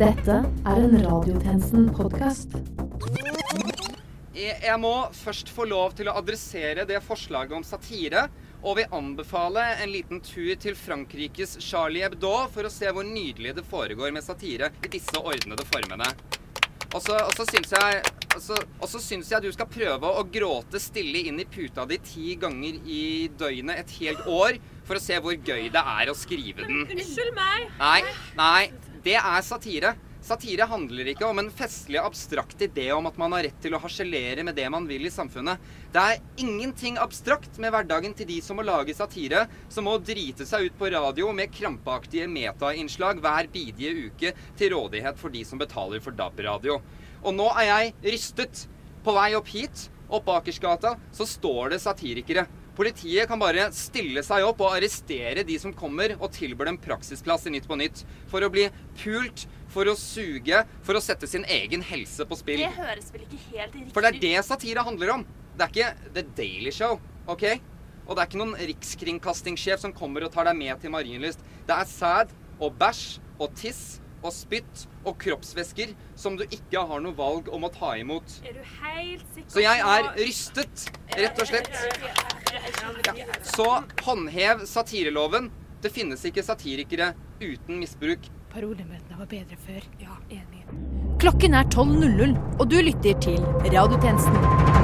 [0.00, 0.32] Dette
[0.64, 2.54] er en Radiotjenesten-podkast.
[4.32, 8.22] Jeg, jeg må først få lov til å adressere det forslaget om satire,
[8.64, 13.52] og vil anbefale en liten tur til Frankrikes Charlie Hebdo for å se hvor nydelig
[13.58, 16.08] det foregår med satire i disse ordnede formene.
[16.96, 21.42] Og så syns jeg og så syns jeg du skal prøve å gråte stille inn
[21.42, 23.02] i puta di ti ganger i
[23.36, 26.86] døgnet et helt år for å se hvor gøy det er å skrive den.
[26.86, 27.66] Unnskyld meg.
[27.82, 27.98] Nei,
[28.38, 28.70] nei,
[29.04, 29.94] det er satire.
[30.20, 33.80] Satire handler ikke om en festlig, abstrakt idé om at man har rett til å
[33.80, 35.62] harselere med det man vil i samfunnet.
[35.94, 40.44] Det er ingenting abstrakt med hverdagen til de som må lage satire, som må drite
[40.48, 45.62] seg ut på radio med krampaktige metainnslag hver bidige uke til rådighet for de som
[45.62, 46.76] betaler for DAB-radio.
[47.24, 48.66] Og nå er jeg rystet.
[49.00, 52.44] På vei opp hit, opp Akersgata, så står det satirikere.
[52.80, 57.42] Politiet kan bare stille seg opp og arrestere de som kommer og tilbyr dem praksisplass
[57.44, 58.06] i Nytt på Nytt.
[58.30, 58.62] For å bli
[59.02, 62.62] pult, for å suge, for å sette sin egen helse på spill.
[62.64, 63.92] Det høres vel ikke helt riktig ut?
[63.92, 65.26] For det er det satire handler om.
[65.58, 66.96] Det er ikke The Daily Show,
[67.28, 67.44] OK?
[68.06, 71.44] Og det er ikke noen rikskringkastingssjef som kommer og tar deg med til Marienlyst.
[71.68, 73.04] Det er sæd og bæsj
[73.36, 77.94] og tiss og spytt og kroppsvæsker som du ikke har noe valg om å ta
[78.00, 78.40] imot.
[78.44, 81.72] Er du helt sikker Så jeg er rystet, rett og slett.
[83.16, 83.26] Ja.
[83.54, 83.68] Så
[84.04, 85.50] håndhev satireloven.
[85.80, 88.28] Det finnes ikke satirikere uten misbruk.
[88.50, 89.86] Parolemøtene var bedre før.
[90.02, 90.66] Ja, enig.
[91.22, 93.40] Klokken er 12.00, og du lytter til
[93.70, 94.80] Radiotjenesten.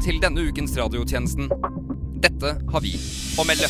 [0.00, 1.50] Velkommen til denne ukens radiotjenesten.
[2.24, 2.94] Dette har vi
[3.36, 3.68] å melde.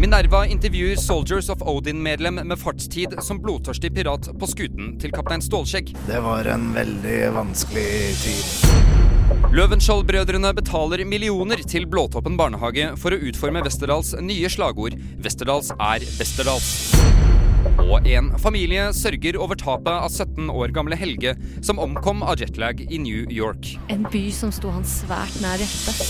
[0.00, 5.92] Minerva intervjuer Soldiers of Odin-medlem med fartstid som blodtørstig pirat på skuten til kaptein Stålskjegg.
[6.08, 7.90] Det var en veldig vanskelig
[8.22, 8.88] tid.
[9.52, 17.07] Løvenskiold-brødrene betaler millioner til Blåtoppen barnehage for å utforme Westerdals nye slagord 'Westerdals er Westerdals'.
[17.88, 22.82] Og en familie sørger over tapet av 17 år gamle Helge, som omkom av jetlag
[22.86, 23.72] i New York.
[23.90, 26.04] En by som sto han svært nær hjertet.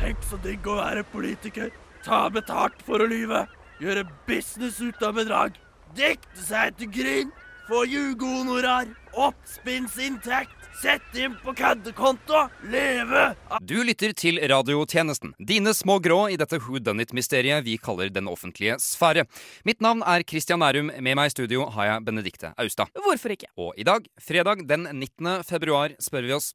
[0.00, 1.72] Tenk så digg å være politiker.
[2.04, 3.46] Ta betalt for å lyve.
[3.82, 5.56] Gjøre business ut av bedrag.
[5.98, 7.32] Dikte seg til gryn.
[7.68, 8.88] Få ljugehonorar.
[9.16, 10.63] Oppspinnsinntekt.
[10.84, 12.42] Sette inn på køddekonto.
[12.68, 13.22] Leve
[13.64, 15.32] Du lytter til radiotjenesten.
[15.40, 19.24] Dine små grå i dette Who Done It-mysteriet vi kaller Den offentlige sfære.
[19.64, 20.90] Mitt navn er Christian Nærum.
[21.00, 22.92] Med meg i studio har jeg Benedikte Austad.
[23.06, 23.48] Hvorfor ikke?
[23.56, 25.40] Og i dag, fredag den 19.
[25.48, 26.52] februar, spør vi oss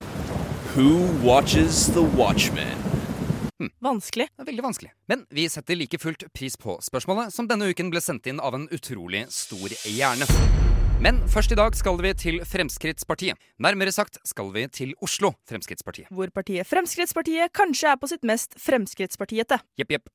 [0.76, 2.78] Who watches the Watchmen?
[3.82, 4.30] Vanskelig.
[4.38, 4.94] Er veldig vanskelig.
[5.10, 8.54] Men vi setter like fullt pris på spørsmålet, som denne uken ble sendt inn av
[8.54, 10.30] en utrolig stor hjerne.
[11.00, 13.38] Men først i dag skal vi til Fremskrittspartiet.
[13.64, 16.10] Nærmere sagt skal vi til Oslo Fremskrittspartiet.
[16.12, 19.62] Hvor partiet Fremskrittspartiet kanskje er på sitt mest Fremskrittspartiete.
[19.80, 20.12] Jepp, jepp.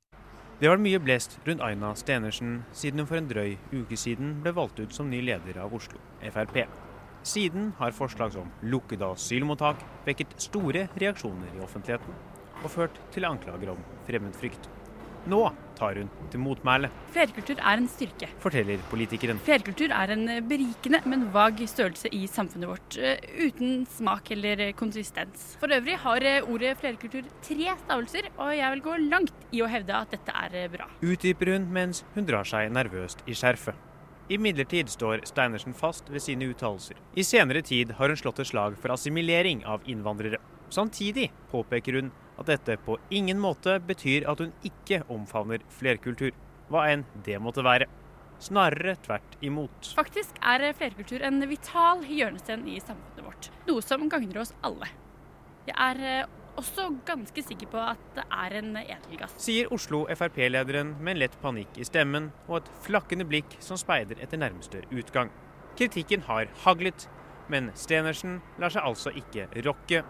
[0.61, 4.53] Det var mye blest rundt Aina Stenersen siden hun for en drøy uke siden ble
[4.61, 6.61] valgt ut som ny leder av Oslo Frp.
[7.25, 12.13] Siden har forslag som lukkede asylmottak vekket store reaksjoner i offentligheten
[12.61, 14.69] og ført til anklager om fremmedfrykt.
[15.31, 18.29] Nå tar hun til motmæle, Flerkultur er en styrke.
[18.43, 19.39] forteller politikeren.
[19.43, 25.57] Flerkultur er en berikende, men vag størrelse i samfunnet vårt, eh, uten smak eller konsistens.
[25.61, 29.71] For øvrig har eh, ordet flerkultur tre stavelser, og jeg vil gå langt i å
[29.71, 30.87] hevde at dette er eh, bra.
[31.03, 33.75] Utdyper hun mens hun drar seg nervøst i skjerfet.
[34.31, 36.97] Imidlertid står Steinersen fast ved sine uttalelser.
[37.17, 40.39] I senere tid har hun slått et slag for assimilering av innvandrere.
[40.73, 46.35] Samtidig påpeker hun at dette på ingen måte betyr at hun ikke omfavner flerkultur,
[46.73, 47.89] hva enn det måtte være.
[48.43, 49.93] Snarere tvert imot.
[49.97, 54.91] Faktisk er flerkultur en vital hjørnesten i samfunnet vårt, noe som gagner oss alle.
[55.65, 59.37] Jeg er eh, også ganske sikker på at det er en edelgass.
[59.43, 64.21] Sier Oslo Frp-lederen med en lett panikk i stemmen og et flakkende blikk som speider
[64.23, 65.33] etter nærmeste utgang.
[65.79, 67.09] Kritikken har haglet,
[67.51, 70.05] men Stenersen lar seg altså ikke rokke.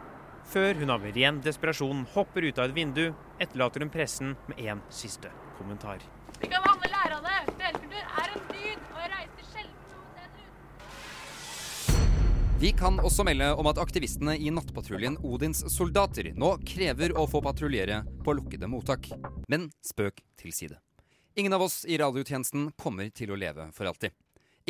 [0.53, 3.07] Før hun av ren desperasjon hopper ut av et vindu,
[3.41, 6.03] etterlater hun pressen med en siste kommentar.
[6.41, 7.55] Vi kan alle lære av det.
[7.59, 10.51] Delkultur er en dyd, og jeg reiser sjelden noe sted ut.
[12.61, 17.43] Vi kan også melde om at aktivistene i nattpatruljen Odins soldater nå krever å få
[17.45, 19.09] patruljere på lukkede mottak.
[19.49, 20.79] Men spøk til side.
[21.35, 24.15] Ingen av oss i radiotjenesten kommer til å leve for alltid.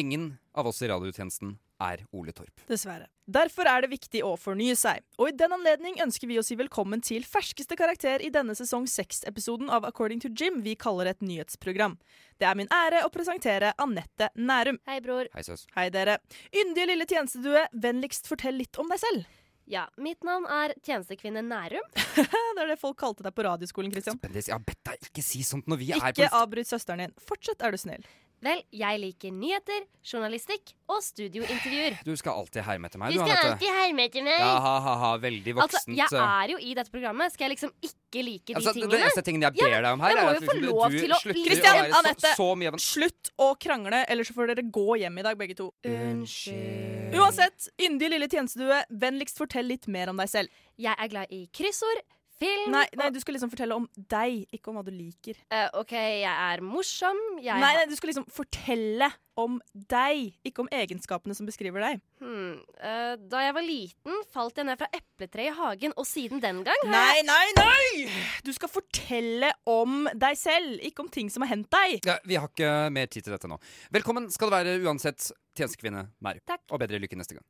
[0.00, 2.64] Ingen av oss i radiotjenesten er Ole Torp.
[2.68, 3.08] Dessverre.
[3.24, 5.00] Derfor er det viktig å fornye seg.
[5.18, 8.86] Og i den anledning ønsker vi å si velkommen til ferskeste karakter i denne sesong
[8.90, 11.96] seks-episoden av According to Jim vi kaller et nyhetsprogram.
[12.40, 14.80] Det er min ære å presentere Anette Nærum.
[14.90, 15.30] Hei, bror.
[15.34, 15.64] Hei, søs.
[15.76, 16.18] Hei, dere.
[16.52, 19.32] Yndige lille tjenestedue, vennligst fortell litt om deg selv.
[19.70, 21.86] Ja, mitt navn er tjenestekvinne Nærum.
[21.96, 25.24] det er det folk kalte deg på radioskolen, Kristian Spennende jeg har bedt deg ikke
[25.24, 27.14] si sånt når vi er på Ikke avbryt søsteren din.
[27.24, 28.04] Fortsett, er du snill.
[28.44, 31.94] Vel, jeg liker nyheter, journalistikk og studiointervjuer.
[32.04, 34.42] Du skal alltid herme etter meg, Du du, skal alltid herme etter meg.
[34.42, 35.12] Ja, ha-ha-ha.
[35.22, 37.32] Veldig Altså, jeg er jo i dette programmet.
[37.32, 38.90] Skal jeg liksom ikke like de Altså, tingene?
[38.92, 41.20] Det eneste tingen jeg ber Ja, deg om her, er at liksom, du slutter å
[41.24, 44.98] være så, Anette, så mye av en slutt å krangle, ellers så får dere gå
[45.00, 45.70] hjem i dag, begge to.
[45.88, 47.16] Unnskyld.
[47.16, 50.52] Uansett, yndige lille tjenestedue, vennligst fortell litt mer om deg selv.
[50.76, 52.04] Jeg er glad i kryssord,
[52.40, 55.38] film Nei, nei, du skal liksom fortelle om deg, ikke om hva du liker.
[55.52, 57.20] Eh, OK, jeg er morsom.
[57.42, 59.10] Jeg Nei, nei, du skal liksom fortelle
[59.40, 62.02] om deg, ikke om egenskapene som beskriver deg.
[62.22, 66.42] Hmm, eh, da jeg var liten, falt jeg ned fra epletreet i hagen, og siden
[66.42, 68.06] den gang har Nei, nei, nei!
[68.46, 71.98] Du skal fortelle om deg selv, ikke om ting som har hendt deg.
[72.06, 73.58] Ja, Vi har ikke mer tid til dette nå.
[73.94, 76.42] Velkommen skal du være uansett, tjenestekvinne Mary.
[76.46, 76.64] Takk.
[76.70, 77.44] Og bedre lykke neste gang.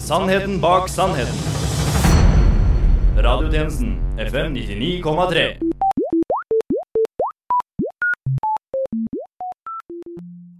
[0.00, 1.69] Sannheten bak sannheten.
[3.22, 5.69] Radiotjenesten FM 99,3.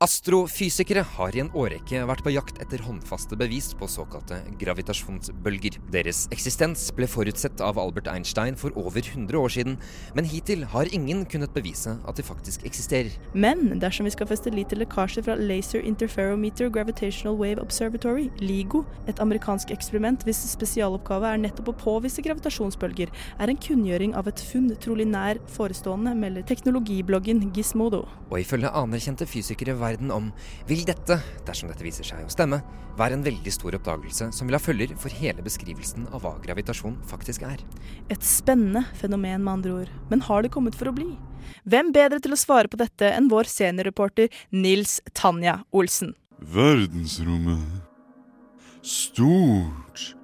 [0.00, 5.74] Astrofysikere har i en årrekke vært på jakt etter håndfaste bevis på såkalte gravitasjonsbølger.
[5.92, 9.76] Deres eksistens ble forutsett av Albert Einstein for over 100 år siden,
[10.16, 13.12] men hittil har ingen kunnet bevise at de faktisk eksisterer.
[13.34, 18.86] Men dersom vi skal feste lit til lekkasjer fra Laser Interferometer Gravitational Wave Observatory, LIGO,
[19.04, 24.46] et amerikansk eksperiment hvis spesialoppgave er nettopp å påvise gravitasjonsbølger, er en kunngjøring av et
[24.48, 28.06] funn trolig nær forestående, melder teknologibloggen Gizmodo.
[28.30, 30.30] Og ifølge anerkjente fysikere verden om,
[30.70, 32.62] vil dette, dersom dette viser seg å stemme,
[32.98, 36.98] være en veldig stor oppdagelse som vil ha følger for hele beskrivelsen av hva gravitasjon
[37.10, 37.62] faktisk er.
[38.12, 39.92] Et spennende fenomen, med andre ord.
[40.10, 41.10] Men har det kommet for å bli?
[41.68, 46.14] Hvem bedre til å svare på dette enn vår seniorreporter Nils Tanja Olsen?
[46.40, 47.84] Verdensrommet.
[48.82, 50.14] Stort.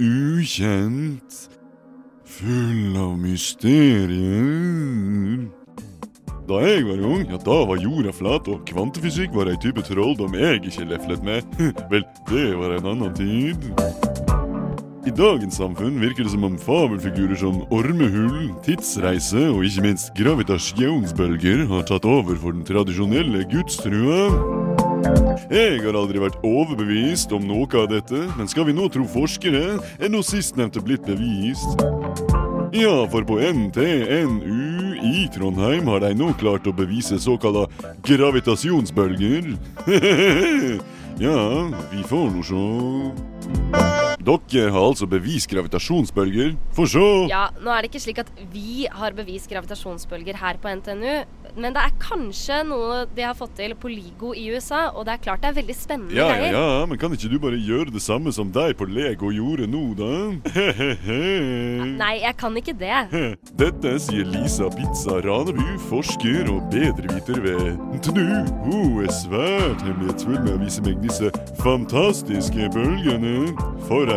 [0.00, 1.50] Ukjent.
[2.36, 4.86] Full av mysterier.
[6.46, 10.36] Da jeg var ung, ja da var jorda flat, og kvantefysikk var ei type trolldom
[10.38, 11.56] jeg ikke leflet med.
[11.90, 13.66] Vel, det var en annen tid.
[15.06, 21.64] I dagens samfunn virker det som om fabelfigurer som ormehull, tidsreise og ikke minst gravitasjonsbølger
[21.70, 24.30] har tatt over for den tradisjonelle gudstrua.
[25.50, 29.80] Jeg har aldri vært overbevist om noe av dette, men skal vi nå tro forskere,
[29.98, 31.86] er nå sistnevnte blitt bevist.
[32.74, 37.66] Ja, for på NTNU i Trondheim har de nå klart å bevise såkalla
[38.06, 39.52] gravitasjonsbølger.
[41.26, 41.38] ja,
[41.92, 42.66] vi får nå sjå.
[44.26, 46.56] Dere har altså bevist gravitasjonsbølger.
[46.74, 47.02] Få se!
[47.30, 51.12] Ja, nå er det ikke slik at vi har bevist gravitasjonsbølger her på NTNU,
[51.56, 55.14] men det er kanskje noe de har fått til på LIGO i USA, og det
[55.14, 56.56] er klart det er veldig spennende Ja, ja, greier.
[56.58, 59.84] ja, men kan ikke du bare gjøre det samme som deg på Lego gjorde nå,
[59.96, 60.10] da?
[62.02, 62.98] Nei, jeg kan ikke det.
[63.62, 68.26] Dette sier Lisa Pizza Raneby, forsker og bedreviter ved NTNU.
[68.66, 71.30] Hun er svært hemmelighetsfull med å vise meg disse
[71.62, 73.54] fantastiske bølgene.
[73.86, 74.15] For.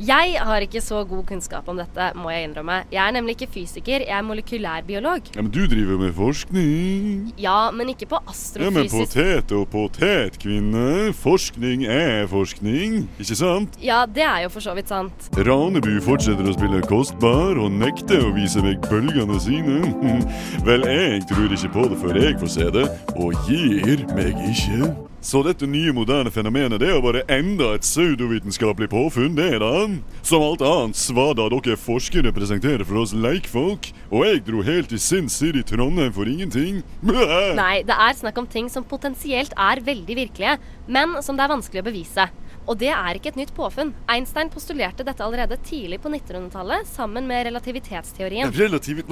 [0.00, 2.80] Jeg har ikke så god kunnskap om dette, må jeg innrømme.
[2.92, 5.30] Jeg er nemlig ikke fysiker, jeg er molekylærbiolog.
[5.34, 7.34] Ja, Men du driver med forskning.
[7.38, 11.12] Ja, men ikke på astrofysisk Ja, men potet og potet, kvinne.
[11.20, 13.76] Forskning er forskning, ikke sant?
[13.82, 15.28] Ja, det er jo for så vidt sant.
[15.36, 19.80] Raneby fortsetter å spille kostbar og nekter å vise meg bølgene sine.
[20.66, 25.09] Vel, jeg tror ikke på det før jeg får se det, og gir meg ikke.
[25.20, 29.84] Så dette nye moderne fenomenet det er bare enda et pseudovitenskapelig påfunn, det da.
[30.24, 33.90] Som alt annet svada dere forskere presenterer for oss leikfolk.
[34.08, 36.80] Og jeg dro helt til Sin City Trondheim for ingenting.
[37.04, 40.56] Nei, det er snakk om ting som potensielt er veldig virkelige,
[40.88, 42.30] men som det er vanskelig å bevise.
[42.70, 43.92] Og det er ikke et nytt påfunn.
[44.10, 48.52] Einstein postulerte dette allerede tidlig på 1900-tallet sammen med relativitetsteorien.
[48.54, 49.10] Relativt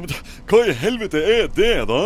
[0.49, 2.03] Hva i helvete er det, da?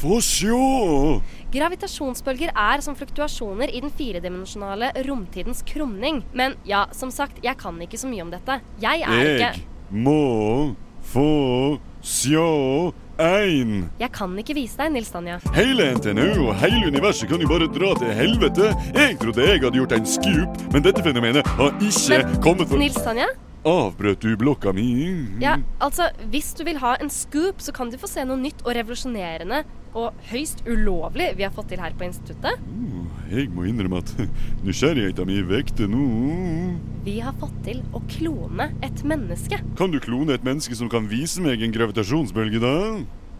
[0.00, 1.20] Få sjå!
[1.50, 6.20] Gravitasjonsbølger er som fluktuasjoner i den firedimensjonale romtidens krumning.
[6.30, 8.60] Men ja, som sagt, jeg kan ikke så mye om dette.
[8.78, 10.76] Jeg er ikke Jeg må
[11.10, 12.46] få sjå
[13.18, 13.90] ein.
[13.98, 15.40] Jeg kan ikke vise deg, Nils Tanja.
[15.56, 18.70] Hele NTNU og hele universet kan jo bare dra til helvete.
[18.94, 23.02] Jeg trodde jeg hadde gjort en scoop, men dette fenomenet har ikke kommet for Nils
[23.02, 23.26] Tanja?
[23.66, 24.86] Avbrøt du blokka mi?
[25.42, 28.62] Ja, altså, hvis du vil ha en scoop, så kan du få se noe nytt
[28.62, 29.64] og revolusjonerende
[29.96, 32.60] og høyst ulovlig vi har fått til her på instituttet.
[33.30, 34.12] Jeg må innrømme at
[34.66, 36.04] nysgjerrigheten min vekte nå.
[37.06, 39.60] Vi har fått til å klone et menneske.
[39.78, 42.74] Kan du klone et menneske som kan vise meg en gravitasjonsbølge, da?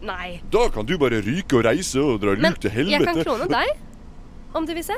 [0.01, 0.39] Nei.
[0.53, 3.47] Da kan du bare ryke og reise og dra Men lurt til jeg kan klone
[3.51, 3.73] deg,
[4.57, 4.97] om du vil se.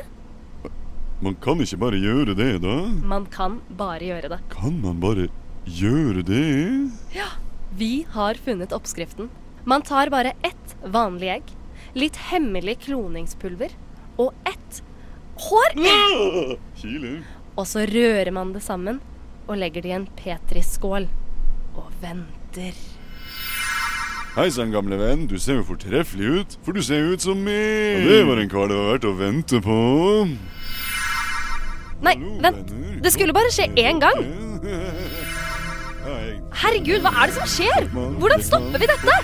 [1.24, 2.78] Man kan ikke bare gjøre det, da?
[3.08, 4.40] Man kan bare gjøre det.
[4.52, 5.30] Kan man bare
[5.66, 6.44] gjøre det?
[7.16, 7.30] Ja,
[7.80, 9.30] vi har funnet oppskriften.
[9.66, 11.44] Man tar bare ett vanlig egg,
[11.94, 13.72] litt hemmelig kloningspulver
[14.20, 14.82] og ett
[15.46, 15.78] hår.
[17.56, 19.00] Og så rører man det sammen
[19.48, 21.08] og legger det i en petriskål
[21.80, 22.76] og venter.
[24.34, 25.28] Hei sann, gamle venn.
[25.30, 26.56] Du ser jo fortreffelig ut.
[26.66, 28.02] For du ser jo ut som meg.
[28.02, 29.78] Og det var en kar det var verdt å vente på.
[32.04, 32.74] Nei, vent.
[33.06, 34.26] Det skulle bare skje én gang.
[36.62, 37.88] Herregud, hva er det som skjer?
[38.22, 39.16] Hvordan stopper vi dette?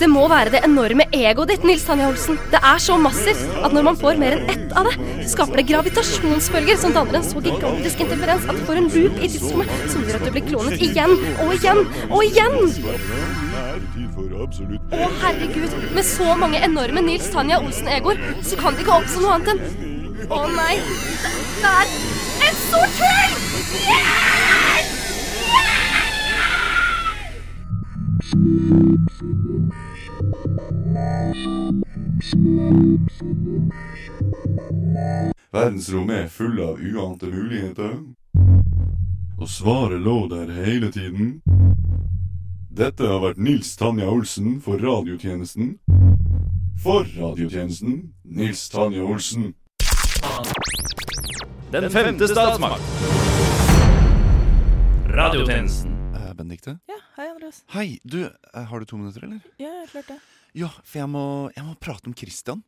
[0.00, 2.38] Det må være det enorme egoet ditt, Nils Tanja Olsen.
[2.52, 4.94] Det er så massivt at når man får mer enn ett av det,
[5.32, 9.30] skaper det gravitasjonsbølger som danner en så gigantisk interferens at du får en loop i
[9.32, 12.54] tidsrommet som gjør at du blir klonet igjen og igjen og igjen.
[14.96, 15.78] Å, herregud.
[15.96, 20.30] Med så mange enorme Nils Tanja Olsen-egoer, så kan det ikke oppstå noe annet enn
[20.32, 20.76] Å nei.
[21.60, 21.96] Det er
[22.48, 23.40] en stor hull!
[23.86, 24.95] Hjelp!
[35.52, 37.92] Verdensrommet er full av uante muligheter.
[39.38, 41.40] Og svaret lå der hele tiden.
[42.76, 45.76] Dette har vært Nils Tanja Olsen for radiotjenesten.
[46.82, 49.52] For radiotjenesten Nils Tanja Olsen.
[51.72, 52.82] Den femte statsmakt.
[55.14, 55.95] Radiotjenesten.
[56.46, 56.78] Benedikte?
[56.86, 57.64] Ja, hei, Andreas.
[57.74, 59.40] Hei, du, eh, har du to minutter, eller?
[59.58, 60.18] Ja, jeg klart det.
[60.54, 61.24] Ja, for jeg må,
[61.56, 62.62] jeg må prate om Christian.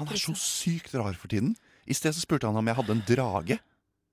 [0.00, 1.54] Han er så sykt rar for tiden.
[1.86, 3.58] I sted så spurte han om jeg hadde en drage.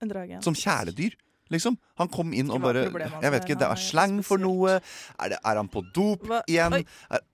[0.01, 0.37] En drage.
[0.37, 0.41] ja.
[0.45, 1.17] Som kjæledyr.
[1.51, 1.75] Liksom.
[1.99, 4.77] Han kom inn og bare Jeg vet ikke, det er slang for noe.
[5.19, 6.77] Er, det, er han på dop Hva- igjen?
[7.11, 7.25] Er,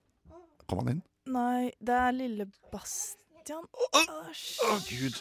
[0.66, 1.02] kom han inn?
[1.30, 3.68] Nei, det er lille Bastian.
[3.94, 4.64] Æsj.
[4.64, 5.20] oh, gud.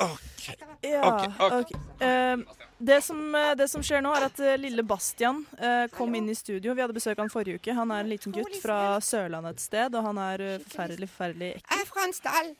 [0.00, 0.44] Ok.
[0.80, 1.60] Ja, okay, okay.
[1.60, 2.02] ok.
[2.02, 2.36] Eh,
[2.78, 6.28] det, som, eh, det som skjer nå, er at eh, lille Bastian uh, kom inn
[6.30, 6.74] i studio.
[6.78, 7.74] Vi hadde besøk av han forrige uke.
[7.74, 11.68] Han er en liten gutt fra Sørlandet et sted, og han er forferdelig, forferdelig ekkel.
[11.74, 12.50] Jeg er fra en stall.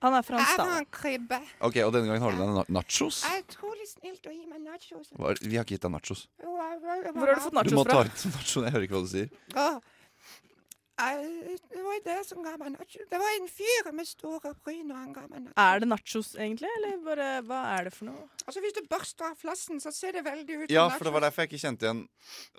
[0.00, 0.70] Han er fra en Jeg er stall.
[0.70, 1.40] fra en krybbe.
[1.60, 3.22] Ok, Og denne gangen har du deg na- nachos?
[3.26, 5.10] Jeg er utrolig snilt å gi meg nachos.
[5.12, 6.26] Hva Vi har ikke gitt deg nachos.
[6.40, 7.62] Hvor har du fått nachos fra?
[7.68, 8.54] Du må ta ut nachos.
[8.64, 9.28] Jeg hører ikke hva du sier.
[9.56, 9.80] Åh.
[11.00, 13.06] Det var det som ga meg nachos.
[13.10, 15.56] Det var en fyr med store bryn, og han ga meg nachos.
[15.64, 16.70] Er det nachos, egentlig?
[16.78, 18.28] Eller bare hva er det for noe?
[18.46, 21.24] Altså, Hvis du børster av flassen, så ser det veldig ut Ja, for det var
[21.26, 22.04] derfor jeg ikke kjente igjen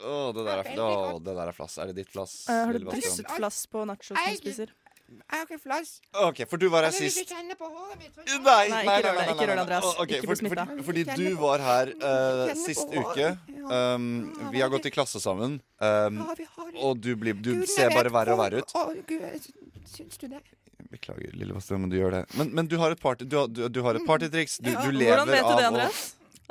[0.01, 1.77] Å, det der er, å, det der er flass.
[1.77, 2.38] Er det ditt flass?
[2.50, 4.74] Uh, har du brystet flass på nachos du spiser?
[5.12, 5.89] Jeg har ikke flass.
[6.24, 7.27] Ok, for du var her Altså, sist.
[7.27, 9.88] du kjenner på håret mitt Nei, Nei, nei, ikke nei, nei, ikke rør det, Andreas.
[10.05, 10.65] Ikke for- bli smitta.
[10.65, 13.27] fordi- Fordi du var her eh, sist uke.
[13.67, 15.60] Um, vi har gått i klasse sammen.
[15.81, 16.21] Um,
[16.81, 18.73] Og du, blir, du Gud, ser bare verre og verre ut.
[18.77, 19.51] Å, Gud,
[19.91, 20.41] syns du det?
[20.91, 22.23] Beklager, lille Vasse, men du gjør det.
[22.39, 23.31] Men, men du har et partytriks.
[23.31, 24.57] du, du, du har et partytriks.
[24.59, 26.01] Du, du lever Hvordan vet du av det, Andreas?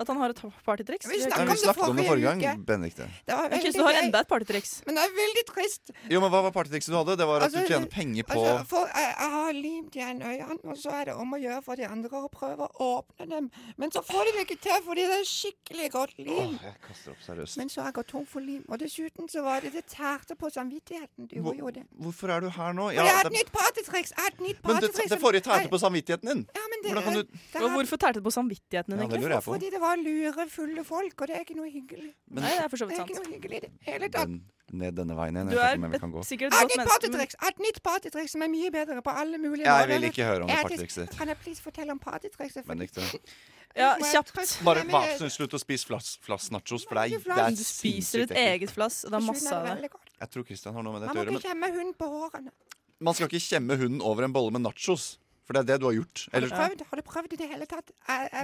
[0.00, 1.08] At han har et partytriks?
[1.10, 2.64] Vi snakket vi om det snakket om det forrige forrige gang.
[2.64, 3.08] Benedikte.
[3.26, 4.70] Det så du har enda et partytriks?
[4.86, 5.92] Men det er veldig trist.
[6.08, 7.16] Jo, men Hva var partytrikset du hadde?
[7.20, 10.22] Det var at du Altså, tjener penger på Altså, for jeg, jeg har limt igjen
[10.22, 13.28] øynene, og så er det om å gjøre for de andre å prøve å åpne
[13.30, 13.50] dem.
[13.76, 16.32] Men så får de det ikke til, fordi det er skikkelig godt lim.
[16.36, 17.60] Åh, jeg kaster opp seriøst.
[17.60, 18.64] Men så har jeg gått tom for lim.
[18.68, 21.28] Og dessuten så var det det tærte på samvittigheten.
[21.30, 21.84] Det gjorde det.
[22.00, 22.90] Hvorfor er du her nå?
[22.96, 24.14] Ja, jeg har et nytt partytriks.
[24.40, 26.42] Men det, det forrige tærte på samvittigheten din.
[26.56, 29.06] Ja, men det, Hvordan kan du det Og hvorfor tærte det på samvittigheten din, Ja,
[29.06, 29.28] det egentlig?
[29.28, 29.58] lurer jeg på.
[29.90, 32.12] Var lure, fulle folk, og det er ikke noe hyggelig.
[32.30, 33.08] Men- Nei, det er for så vidt sant.
[33.10, 34.30] Det er ikke noe hyggelig i det hele tatt.
[34.30, 35.50] Den, ned denne veien igjen.
[35.50, 36.22] Du Jeg vet er ikke om jeg et, kan gå.
[36.28, 37.34] sikkert et godt menneske.
[37.34, 40.26] Jeg har et nytt partytriks som er mye bedre på alle mulige Jeg vil ikke
[40.28, 41.16] høre om det partytrikset ditt.
[41.18, 42.66] Kan jeg please fortelle om partytrikset?
[42.66, 43.20] Men ikke det.
[43.82, 44.34] ja, kjapt.
[44.64, 45.32] Bare vær det?
[45.32, 47.38] slutt å spise flass, flass nachos, for det er, det flass.
[47.46, 49.90] er Du spiser ditt eget flass, og det er masse av det det.
[50.20, 52.06] Jeg tror Christian har noe med Man å må Man må ikke kjemme hunden på
[52.14, 52.52] hårene.
[53.00, 55.16] Man skal ikke kjemme hunden over en bolle med nachos.
[55.50, 56.28] For det er det du har gjort.
[56.30, 57.88] Har du prøvd, har du prøvd i det hele tatt?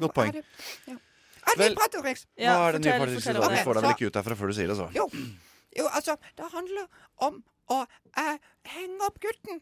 [0.02, 0.40] Godt poeng.
[0.90, 0.96] Ja.
[1.56, 2.26] Nytt.
[2.36, 3.36] Ja, hva er det nye fortell- partytrikset?
[3.36, 4.88] fortell får deg Så- vel ikke ut derfra før du sier det, så.
[4.94, 5.08] Jo.
[5.76, 6.86] jo, altså, det handler
[7.18, 7.86] om å
[8.16, 8.38] eh,
[8.74, 9.60] henge opp gutten.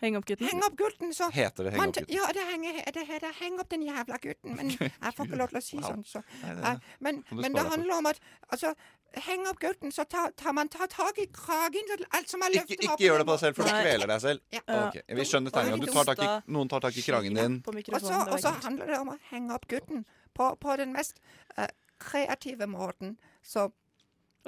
[0.00, 0.46] Heng opp gutten.
[0.48, 2.14] Henge opp gutten, så Heter det henge opp gutten?
[2.14, 5.48] Ja, det, henger, det heter 'heng opp den jævla gutten', men jeg får ikke lov
[5.50, 5.90] til å si Wow.
[5.90, 6.04] sånn.
[6.06, 6.22] Så.
[6.42, 8.18] Nei, det- Eh, men men det handler om at
[8.52, 8.74] altså,
[9.14, 12.46] henge opp gutten, så tar, tar man tar tak i kragen til alt som er
[12.48, 13.00] Ikke, løftet ikke opp.
[13.00, 14.40] gjør det på deg selv, for du kveler deg selv.
[14.52, 14.60] Ja.
[14.88, 15.02] Okay.
[15.08, 15.84] Vi skjønner tegninga.
[15.84, 17.62] Du tar tak i, noen tar tak i kragen din.
[17.66, 20.04] Og så, så handler det om å henge opp gutten
[20.40, 21.20] på, på den mest
[21.56, 21.68] eh,
[22.00, 23.18] kreative måten.
[23.44, 23.68] Så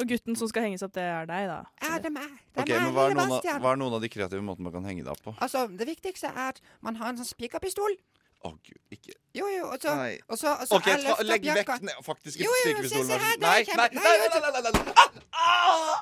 [0.00, 1.58] Og gutten som skal henges opp, det er deg, da?
[1.84, 2.30] Ja, det er meg.
[2.56, 4.40] Det er Ok, meg, men hva er, noen av, hva er noen av de kreative
[4.46, 5.34] måtene man kan henge deg opp på?
[5.44, 7.98] Altså, det viktigste er at man har en sånn spikerpistol.
[8.42, 9.92] Å gud, ikke Jo, jo, og så,
[10.32, 10.94] og så, og så Ok, ta,
[11.28, 11.76] legg opp vekk jakka.
[11.86, 13.12] ned, faktisk Jo, jo, spikerpistolen.
[13.12, 15.92] er Nei, nei, nei, nei, nei, nei.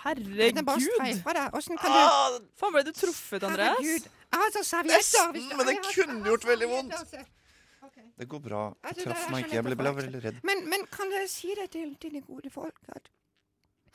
[0.00, 0.56] Herregud!
[0.56, 1.54] Den bare streif deg.
[1.60, 2.38] Åssen kan Ah!
[2.40, 3.76] du Faen, ble du truffet, Andreas?
[3.76, 4.08] Herregud.
[4.56, 5.38] Sånn servietter.
[5.58, 7.14] men det kunne gjort veldig vondt.
[8.20, 8.66] Det går bra.
[8.84, 9.54] Altså, Jeg traff meg ikke.
[9.56, 10.40] Jeg ble, ble veldig redd.
[10.44, 12.76] Men, men kan dere si det til dine gode folk?
[12.92, 13.08] At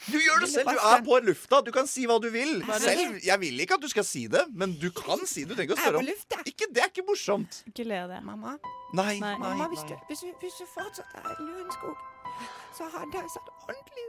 [0.09, 0.71] Du gjør det selv.
[0.73, 1.59] Du er på lufta.
[1.67, 2.55] Du kan si hva du vil.
[2.81, 5.53] Selv, Jeg vil ikke at du skal si det, men du kan si det.
[5.53, 6.09] Du trenger ikke å spørre om.
[6.51, 7.59] Ikke, Det er ikke morsomt.
[7.69, 8.23] Ikke le av det.
[8.25, 8.55] Mamma,
[8.97, 9.13] Nei.
[9.21, 9.35] Nei.
[9.43, 12.01] mamma hvis, du, hvis, du, hvis du fortsatt er i Lørenskog,
[12.75, 14.07] så hadde jeg satt ordentlig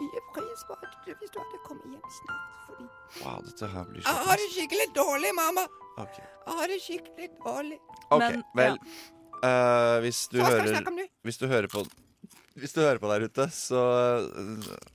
[0.00, 2.56] mye pris på at du, hvis du hadde kommet hjem snart.
[2.70, 2.88] Fordi
[3.20, 5.68] Wow, dette her blir så jeg har det skikkelig dårlig, mamma.
[5.98, 7.78] Ok, Jeg har det skikkelig dårlig.
[8.08, 8.76] Ok, Men, vel
[9.42, 10.82] eh, Hvis du hører?
[11.26, 11.84] Hvis du hører på
[12.58, 13.82] Hvis du hører på der ute, så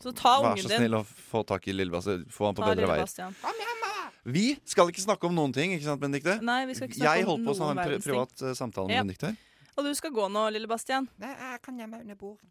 [0.03, 0.77] Så ta Vær så din.
[0.83, 2.25] snill å få tak i Lille Bastian.
[2.29, 3.07] Få han på Ta bedre veier.
[4.25, 6.37] Vi skal ikke snakke om noen ting, ikke sant, Benedikte?
[6.41, 8.53] Nei, vi skal ikke snakke Jeg om holdt på å ha en pri privat eh,
[8.55, 9.03] samtale med Ja.
[9.03, 9.35] Benedicte.
[9.75, 11.09] Og du skal gå nå, lille Bastian?
[11.19, 12.49] Nei, jeg kan gjemme meg under bordet.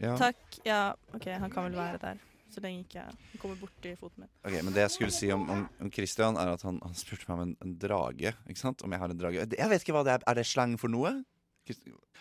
[0.00, 0.16] Ja.
[0.16, 0.58] Takk.
[0.64, 0.80] Ja,
[1.14, 2.18] OK, han kan vel være der.
[2.48, 4.30] Så lenge ikke jeg kommer borti foten min.
[4.46, 7.28] Ok, men Det jeg skulle si om, om, om Christian, er at han, han spurte
[7.28, 8.32] meg om en, en drage.
[8.48, 8.82] Ikke sant?
[8.86, 9.44] Om jeg har en drage.
[9.58, 10.24] Jeg vet ikke hva det er.
[10.32, 11.12] Er det slang for noe?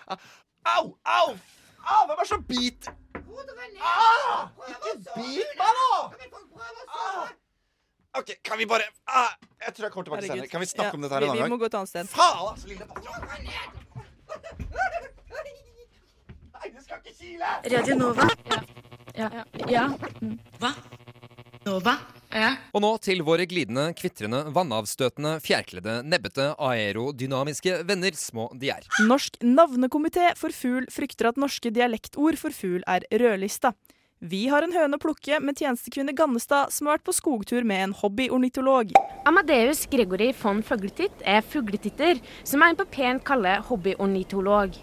[0.08, 0.20] Ah,
[0.76, 0.86] Au!
[1.08, 1.30] Au!
[1.88, 2.02] Au!
[2.10, 2.90] Hvem er så bit?
[3.80, 4.50] Ah!
[4.68, 5.92] Ikke bit meg, da!
[6.92, 7.30] Ah!
[8.18, 9.30] OK, kan vi bare ah,
[9.62, 10.48] Jeg tror jeg kommer tilbake senere.
[10.52, 11.52] Kan vi snakke Ja, om dette her en annen gang?
[11.52, 12.08] vi må gå et annet sted.
[12.12, 12.86] Faen, altså, lille
[16.58, 17.52] Nei, du skal ikke kile!
[17.78, 18.26] Radio Nova.
[18.52, 18.60] Ja.
[19.18, 19.44] Ja.
[19.70, 19.88] ja.
[20.62, 20.72] Hva?
[21.66, 21.98] Nova?
[22.32, 22.52] Ja.
[22.76, 28.88] Og nå til våre glidende, kvitrende, vannavstøtende, fjærkledde, nebbete, aerodynamiske venner, små de er.
[29.08, 33.74] Norsk navnekomité for fugl frykter at norske dialektord for fugl er rødlista.
[34.18, 37.84] Vi har en høne å plukke med tjenestekvinne Gannestad, som har vært på skogtur med
[37.84, 38.96] en hobbyornitolog.
[39.30, 44.74] Amadeus Gregory von Fugletitt er fugletitter, som er en på pent kaller hobbyornitolog.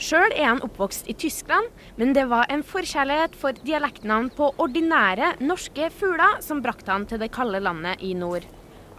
[0.00, 1.66] Sjøl er han oppvokst i Tyskland,
[2.00, 7.20] men det var en forkjærlighet for dialektnavn på ordinære norske fugler som brakte han til
[7.20, 8.46] det kalde landet i nord.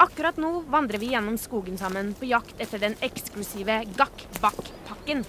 [0.02, 5.25] Akkurat nå vandrer vi gjennom skogen sammen på jakt etter den eksklusive Gakk-Bakk-pakken.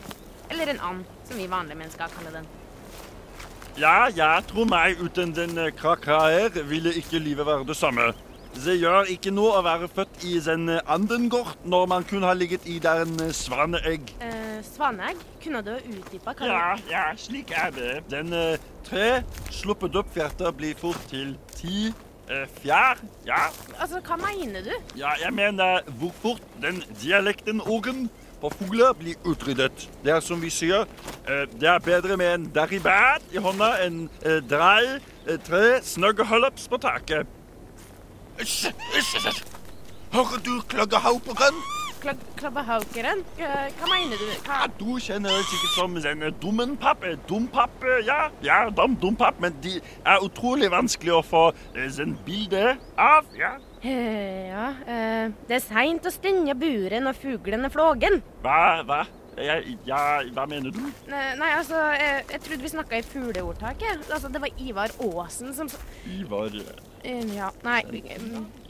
[0.53, 2.53] Eller en and, som vi vanlige mennesker kaller den.
[3.81, 5.73] Ja, jeg tror meg uten den eh,
[6.05, 8.13] her ville ikke livet være det samme.
[8.53, 12.37] Det gjør ikke noe å være født i den anden andengård når man kun har
[12.37, 14.13] ligget i der en eh, svaneegg.
[14.21, 17.93] Eh, svaneegg, kunne du utdypa hva Ja, ja, slik er det.
[18.11, 21.91] Den uh, tre sluppet opp fjerter blir fort til ti
[22.31, 23.01] uh, fjær.
[23.27, 23.49] Ja,
[23.79, 24.73] Altså, hva mener du?
[24.97, 28.11] ja, jeg mener hvor fort den dialekten orgen
[28.43, 29.89] på fugler blir utryddet.
[30.05, 30.89] Det er som vi sier,
[31.31, 34.01] eh, det er bedre med en daribat i hånda enn
[34.51, 34.99] drei
[35.47, 37.27] tre snøggehollops på taket.
[38.43, 39.45] Æsj, æsj, æsj.
[40.13, 41.55] Hører du kløggehauperen?
[41.63, 43.23] Kla Klabbehaukeren?
[43.39, 44.27] Eh, hva mener du?
[44.47, 44.59] Hva?
[44.63, 47.05] Ja, du kjenner det sikkert som denne dummenpapp.
[47.07, 48.29] eh, Dumpapp, eh, ja.
[48.43, 51.45] Ja, dum, dumpapp, men de er utrolig vanskelig å få
[51.77, 53.27] eh, sånn bilde av.
[53.39, 53.57] Ja.
[53.83, 54.69] Ja,
[55.49, 58.21] det er seint å stenge buret når fuglen er flågen.
[58.45, 59.01] Hva, hva?
[59.35, 60.79] Jeg, ja, hva mener du?
[61.09, 63.83] Nei, altså, jeg, jeg trodde vi snakka i fugleordtak.
[64.13, 65.71] Altså, det var Ivar Aasen som
[66.07, 66.53] Ivar
[67.05, 67.83] Ja, nei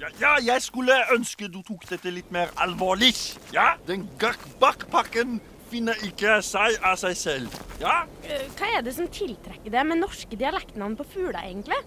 [0.01, 3.12] ja, ja, jeg skulle ønske du tok dette litt mer alvorlig.
[3.53, 5.40] Ja, den gakk-bakk-pakken
[5.73, 7.55] finner ikke seg av seg selv.
[7.81, 11.79] Ja, eh, Hva er det som tiltrekker det med norske dialektnavn på fugler, egentlig?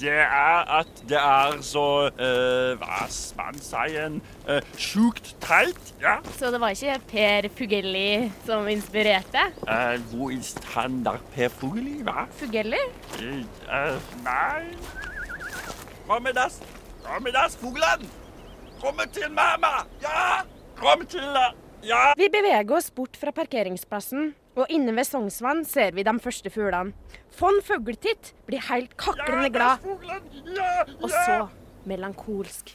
[0.00, 5.94] Det er at det er så uh, Hva skal man si en uh, Sjukt teit.
[6.02, 6.18] Ja.
[6.36, 9.46] Så det var ikke Per Fugelli som inspirerte?
[9.64, 12.26] Uh, hvor er han der Per Fugelli, hva?
[12.42, 12.82] Fugelli?
[13.16, 14.99] Uh, nei
[16.10, 16.56] Kom med das.
[17.04, 18.08] Kom med das, fuglene!
[18.80, 19.84] Kom til mamma!
[20.02, 20.40] Ja!
[20.74, 21.36] Kom til
[21.86, 22.00] Ja!
[22.18, 26.90] Vi beveger oss bort fra parkeringsplassen, og inne ved Sognsvann ser vi de første fuglene.
[27.38, 29.86] Von Fugletitt blir helt kaklende glad,
[30.56, 31.46] Ja, og så
[31.86, 32.74] melankolsk.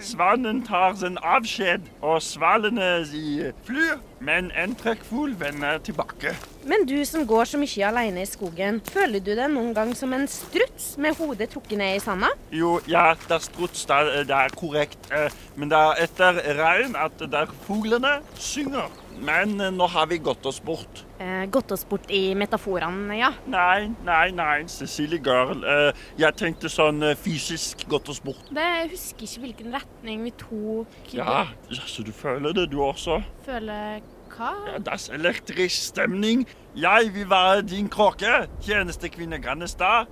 [0.00, 6.32] Svanen tar sin avskjed, og svalene de flyr, men en trekkfugl vender tilbake.
[6.64, 10.12] Men du som går så mye alene i skogen, føler du deg noen gang som
[10.16, 12.30] en struts med hodet trukket ned i sanda?
[12.52, 15.10] Jo, ja, det er struts, det er, det er korrekt.
[15.12, 18.88] eh, Men det er etter regn at der er fuglene synger.
[19.20, 21.02] Men eh, nå har vi gått oss bort.
[21.20, 23.32] Eh, gått oss bort i metaforene, ja.
[23.52, 25.60] Nei, nei, nei, Cecilie Girl.
[25.64, 28.40] eh, Jeg tenkte sånn eh, fysisk gått oss bort.
[28.48, 31.12] Det, jeg husker ikke hvilken retning vi tok.
[31.12, 33.20] Ja, så du føler det, du også?
[33.46, 34.52] Føler Hva?
[34.70, 36.44] Ja, das elektrisk stemning.
[36.78, 40.06] Jeg vil være din kråke, tjenestekvinne Grannestad.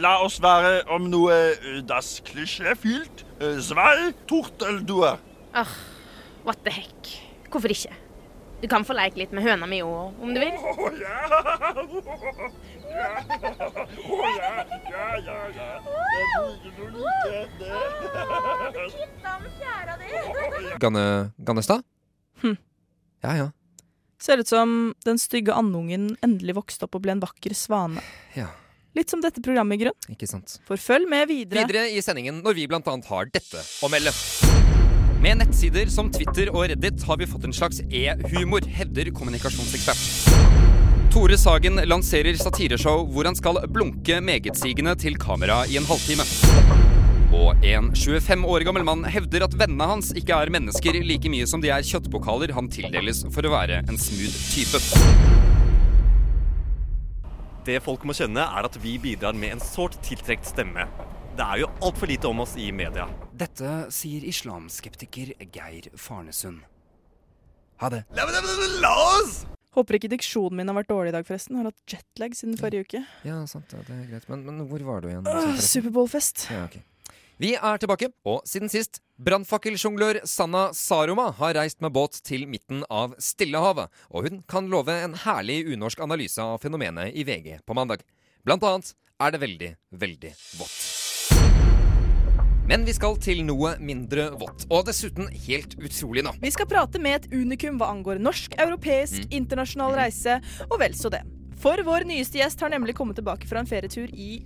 [0.00, 3.26] La oss være om noe eh, das klisjéfylt.
[3.42, 5.18] Eh, Zwei tortelduer.
[5.52, 5.68] Ah,
[6.46, 7.10] what the heck.
[7.50, 7.92] Hvorfor ikke?
[8.64, 10.54] Du kan få leke litt med høna mi òg, om du vil.
[10.56, 11.18] Å ja!
[12.94, 13.08] Ja,
[14.32, 14.52] ja,
[14.88, 15.66] ja, ja, ja.
[16.14, 17.74] Jeg bruker noe like det.
[20.80, 21.02] Ganne,
[21.44, 21.84] Gannestad?
[22.40, 22.56] Hm.
[23.26, 23.50] Ja, ja.
[24.16, 28.00] Ser ut som den stygge andungen endelig vokste opp og ble en vakker svane.
[28.32, 28.48] Ja.
[28.96, 30.08] Litt som dette programmet i grunn.
[30.16, 30.56] Ikke sant.
[30.64, 31.68] For følg med videre.
[31.68, 34.16] Videre i sendingen når vi blant annet har dette å melde.
[35.24, 40.02] Med nettsider som Twitter og Reddit har vi fått en slags e-humor, hevder kommunikasjonsekspert.
[41.14, 46.26] Tore Sagen lanserer satireshow hvor han skal blunke megetsigende til kamera i en halvtime.
[47.40, 51.48] Og en 25 år gammel mann hevder at vennene hans ikke er mennesker like mye
[51.48, 54.84] som de er kjøttpokaler han tildeles for å være en smooth type.
[57.64, 60.84] Det folk må kjenne, er at vi bidrar med en sårt tiltrekt stemme.
[61.34, 63.08] Det er jo altfor lite om oss i media.
[63.34, 66.60] Dette sier islamskeptiker Geir Farnesund.
[67.82, 68.04] Ha det.
[68.14, 69.40] La oss!
[69.74, 71.58] Håper ikke diksjonen min har vært dårlig i dag, forresten.
[71.58, 73.02] Har hatt jetlag siden forrige uke.
[73.26, 74.28] Ja, sant, ja, det er greit.
[74.30, 75.26] Men, men hvor var du igjen?
[75.26, 76.46] Uh, Superbowl-fest.
[76.54, 76.84] Ja, okay.
[77.42, 82.86] Vi er tilbake, og siden sist Brannfakkelsjonglør Sanna Saroma har reist med båt til midten
[82.86, 87.74] av Stillehavet, og hun kan love en herlig unorsk analyse av fenomenet i VG på
[87.74, 88.06] mandag.
[88.46, 91.03] Blant annet er det veldig, veldig vått.
[92.64, 96.32] Men vi skal til noe mindre vått, og dessuten helt utrolig nå.
[96.40, 100.38] Vi skal prate med et unikum hva angår norsk, europeisk, internasjonal reise,
[100.70, 101.20] og vel så det.
[101.60, 104.40] For vår nyeste gjest har nemlig kommet tilbake fra en ferietur i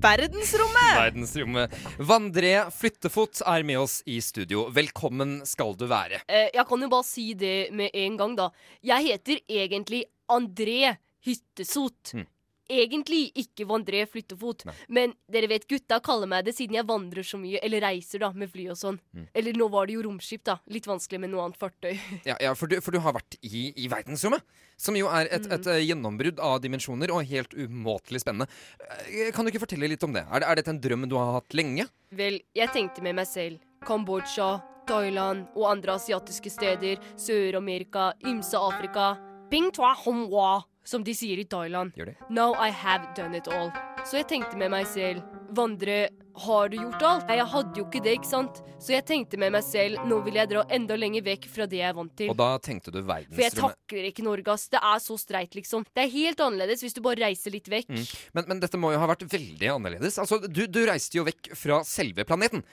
[0.00, 0.94] verdensrommet!
[0.94, 1.74] Verdensrommet.
[1.98, 4.68] Vandré Flyttefot er med oss i studio.
[4.70, 6.22] Velkommen skal du være.
[6.30, 8.52] Eh, jeg kan jo bare si det med en gang, da.
[8.86, 10.94] Jeg heter egentlig André
[11.26, 12.14] Hyttesot.
[12.14, 12.30] Mm.
[12.70, 17.40] Egentlig ikke Vandré Flyttefot, men dere vet gutta kaller meg det siden jeg vandrer så
[17.40, 19.00] mye, eller reiser da, med fly og sånn.
[19.16, 19.26] Mm.
[19.40, 20.58] Eller nå var det jo romskip, da.
[20.70, 21.94] Litt vanskelig med noe annet fartøy.
[22.30, 24.44] Ja, ja for, du, for du har vært i, i verdensrommet,
[24.80, 28.46] som jo er et, et eh, gjennombrudd av dimensjoner og helt umåtelig spennende.
[29.08, 30.22] Eh, Kan du ikke fortelle litt om det?
[30.30, 31.88] Er, er dette en drøm du har hatt lenge?
[32.16, 39.14] Vel, jeg tenkte med meg selv Kambodsja, Thailand og andre asiatiske steder, Sør-Amerika, ymse Afrika.
[39.50, 41.94] Bing tua homwa, som de sier i Thailand.
[41.96, 42.16] Gjør det?
[42.30, 43.70] Now I have done it all.
[44.06, 46.08] Så jeg tenkte med meg selv, Vandre,
[46.40, 47.24] har du gjort alt?
[47.28, 48.60] Nei, jeg hadde jo ikke det, ikke sant?
[48.80, 51.80] Så jeg tenkte med meg selv, nå vil jeg dra enda lenger vekk fra det
[51.80, 52.30] jeg er vant til.
[52.32, 53.34] Og da tenkte du verdensrommet.
[53.34, 54.68] For jeg takler ikke Norge, ass.
[54.72, 55.84] Det er så streit, liksom.
[55.90, 57.90] Det er helt annerledes hvis du bare reiser litt vekk.
[57.92, 58.06] Mm.
[58.38, 60.20] Men, men dette må jo ha vært veldig annerledes.
[60.22, 62.64] Altså, du, du reiste jo vekk fra selve planeten.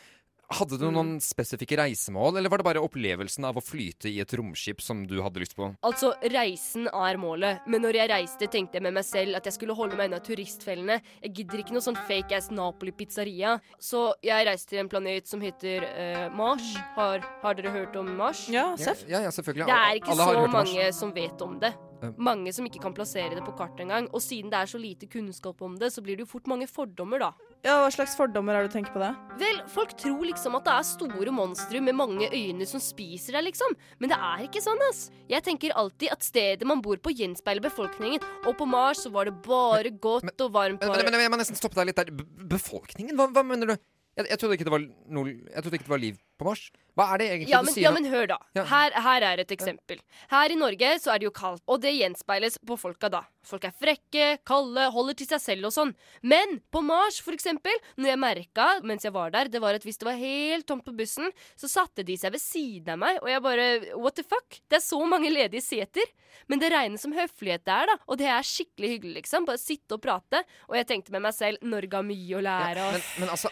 [0.50, 0.94] Hadde du Mm.
[0.96, 5.06] noen spesifikke reisemål, eller var det bare opplevelsen av å flyte i et romskip som
[5.06, 5.76] du hadde lyst på?
[5.84, 9.54] Altså, reisen er målet, men når jeg reiste, tenkte jeg med meg selv at jeg
[9.58, 11.02] skulle holde meg unna turistfellene.
[11.22, 13.60] Jeg gidder ikke noe sånn fake ass Napoli-pizzeria.
[13.78, 16.76] Så jeg reiste til en planet som heter uh, Mars.
[16.96, 18.48] Har, har dere hørt om Mars?
[18.50, 19.04] Ja, Seff.
[19.10, 19.68] Ja, ja, selvfølgelig.
[19.68, 21.74] Det er ikke Alle så mange som vet om det.
[22.18, 24.08] Mange som ikke kan plassere det på kartet engang.
[24.14, 26.68] Og siden det er så lite kunnskap om det, så blir det jo fort mange
[26.70, 27.32] fordommer, da.
[27.66, 29.10] Ja, Hva slags fordommer har du tenkt på det?
[29.42, 33.50] Vel, folk tror liksom at det er store monstre med mange øyne som spiser deg,
[33.50, 33.74] liksom.
[34.00, 35.08] Men det er ikke sånn, ass.
[35.32, 38.24] Jeg tenker alltid at stedet man bor på, gjenspeiler befolkningen.
[38.46, 40.80] Og på Mars så var det bare godt og varmt.
[40.82, 42.14] Men, bare- men, men jeg må nesten stoppe deg litt der.
[42.14, 42.26] B
[42.58, 43.18] befolkningen?
[43.18, 43.78] Hva, hva mener du?
[44.18, 46.62] Jeg, jeg, trodde ikke det var jeg trodde ikke det var liv på Mars.
[46.98, 47.84] Hva er det egentlig Ja du sier?
[47.86, 48.38] ja, men hør, da.
[48.58, 48.64] Ja.
[48.72, 50.00] Her, her er et eksempel.
[50.32, 53.22] Her i Norge så er det jo kaldt, og det gjenspeiles på folka da.
[53.48, 55.94] Folk er frekke, kalde, holder til seg selv og sånn.
[56.26, 59.86] Men på Mars, for eksempel, når jeg merka mens jeg var der, det var at
[59.88, 63.22] hvis det var helt tomt på bussen, så satte de seg ved siden av meg,
[63.22, 64.60] og jeg bare What the fuck?
[64.68, 66.10] Det er så mange ledige seter.
[66.52, 69.46] Men det regnes som høflighet der, da, og det er skikkelig hyggelig, liksom.
[69.48, 70.44] Bare sitte og prate.
[70.68, 73.52] Og jeg tenkte med meg selv, Norge har mye å lære Men, men altså,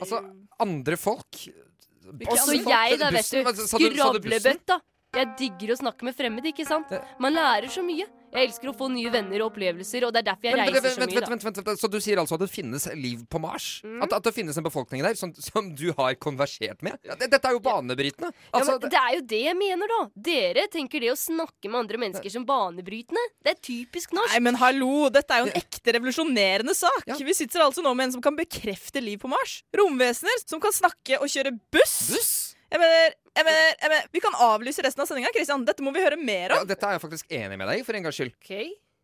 [0.00, 0.20] altså
[0.60, 1.44] Andre folk
[2.30, 3.66] Også jeg, da, vet du.
[3.66, 4.80] Skravlebøtta.
[5.16, 6.90] Jeg digger å snakke med fremmede, ikke sant?
[7.18, 8.06] Man lærer så mye.
[8.30, 10.84] Jeg elsker å få nye venner og opplevelser, og det er derfor jeg Men, reiser
[10.84, 11.20] vent, så vent, mye.
[11.20, 13.68] vent, vent, vent, vent, Så du sier altså at det finnes liv på Mars?
[13.82, 13.96] Mm.
[14.06, 16.98] At, at det finnes en befolkning der som, som du har konversert med?
[17.06, 18.30] Ja, det, dette er jo banebrytende.
[18.52, 20.00] Altså, ja, men det er jo det jeg mener, da.
[20.30, 23.24] Dere tenker det å snakke med andre mennesker som banebrytende.
[23.42, 24.34] Det er typisk norsk.
[24.36, 27.10] Nei, men hallo, dette er jo en ekte revolusjonerende sak.
[27.20, 29.60] Vi sitter altså nå med en som kan bekrefte liv på Mars.
[29.76, 31.98] Romvesener som kan snakke og kjøre buss.
[32.14, 32.32] buss.
[32.70, 35.32] Jeg mener, jeg mener, jeg mener, Vi kan avlyse resten av sendinga.
[35.34, 35.64] Christian.
[35.66, 36.68] Dette må vi høre mer ja, om.
[36.68, 38.36] dette er jeg faktisk enig med deg i, for en gangs skyld.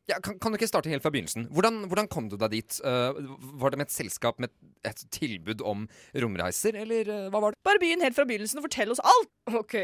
[0.07, 1.49] Ja, kan, kan du ikke starte helt fra begynnelsen?
[1.51, 2.79] Hvordan, hvordan kom du deg dit?
[2.87, 3.17] Uh,
[3.59, 4.55] var det med et selskap med
[4.87, 7.61] et tilbud om romreiser, eller uh, hva var det?
[7.67, 9.33] Bare begynn helt fra begynnelsen og fortell oss alt.
[9.51, 9.75] OK.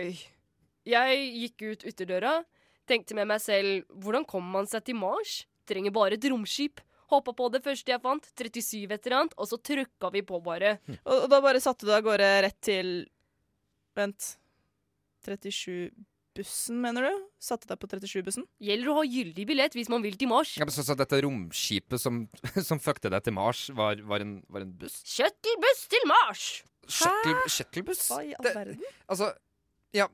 [0.86, 2.40] Jeg gikk ut ytterdøra,
[2.88, 5.42] Tenkte med meg selv, hvordan kommer man seg til Mars?
[5.70, 6.82] Trenger bare et romskip.
[7.12, 10.40] Hoppa på det første jeg fant, 37 et eller annet, og så trykka vi på
[10.42, 10.78] bare.
[11.04, 12.92] Og, og da bare satte du av gårde rett til
[13.98, 14.28] Vent
[15.26, 17.20] 37-bussen, mener du?
[17.42, 18.46] Satte deg på 37-bussen?
[18.62, 20.54] Gjelder å ha gyldig billett hvis man vil til Mars.
[20.58, 22.24] Ja, men så, så dette romskipet som,
[22.68, 25.00] som fuckte deg til Mars, var, var, en, var en buss?
[25.08, 26.46] Shuttle-buss til Mars!
[26.90, 28.08] Shuttle, shuttlebuss?
[28.10, 28.80] Hva i all verden?
[29.06, 29.28] Altså,
[29.94, 30.08] ja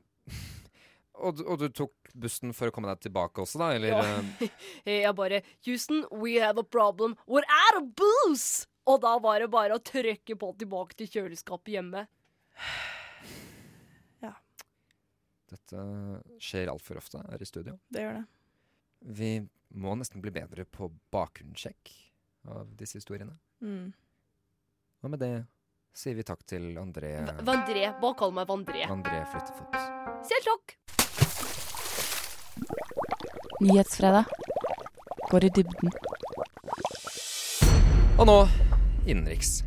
[1.19, 3.71] og, og du tok bussen for å komme deg tilbake også, da?
[3.75, 4.03] Eller Ja.
[4.85, 7.17] eh, Jeg bare Houston, we have a problem.
[7.27, 8.67] We're out of booze!
[8.87, 12.05] Og da var det bare å trykke på tilbake til kjøleskapet hjemme.
[15.49, 15.85] Dette
[16.41, 17.77] skjer altfor ofte her i studio.
[17.89, 18.25] Det gjør det.
[19.19, 19.31] Vi
[19.79, 21.93] må nesten bli bedre på bakgrunnssjekk
[22.49, 23.37] av disse historiene.
[23.61, 23.91] Mm.
[25.03, 25.33] Og med det
[25.95, 27.87] sier vi takk til André Vandré.
[28.01, 28.85] Bare kall meg Vandré.
[28.89, 29.79] André Flyttefot.
[30.29, 30.75] Selv takk.
[33.63, 34.25] Nyhetsfredag.
[35.29, 35.97] Går i dybden.
[38.19, 38.37] Og nå
[39.07, 39.59] innenriks.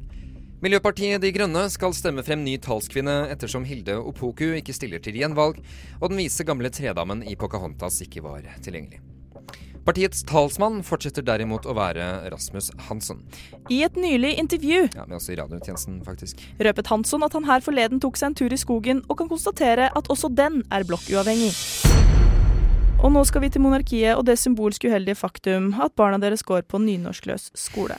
[0.63, 5.57] Miljøpartiet De Grønne skal stemme frem ny talskvinne ettersom Hilde Opoku ikke stiller til gjenvalg,
[5.99, 9.01] og den vise gamle tredammen i Pocahontas ikke var tilgjengelig.
[9.83, 13.25] Partiets talsmann fortsetter derimot å være Rasmus Hansson.
[13.75, 16.47] I et nylig intervju Ja, Med oss i radiotjenesten, faktisk.
[16.63, 19.91] røpet Hansson at han her forleden tok seg en tur i skogen, og kan konstatere
[19.91, 21.51] at også den er blokkuavhengig.
[23.03, 26.63] Og nå skal vi til monarkiet og det symbolsk uheldige faktum at barna deres går
[26.71, 27.99] på nynorskløs skole.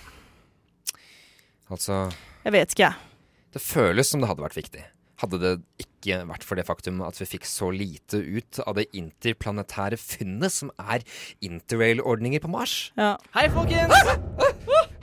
[1.67, 2.05] Altså
[2.43, 3.29] Jeg vet ikke, jeg.
[3.53, 4.83] Det føles som det hadde vært viktig.
[5.23, 8.89] Hadde det ikke vært for det faktum at vi fikk så lite ut av det
[8.99, 11.05] interplanetære funnet som er
[11.45, 12.89] interrail-ordninger på Mars.
[12.99, 13.13] Ja.
[13.37, 13.95] Hei, folkens!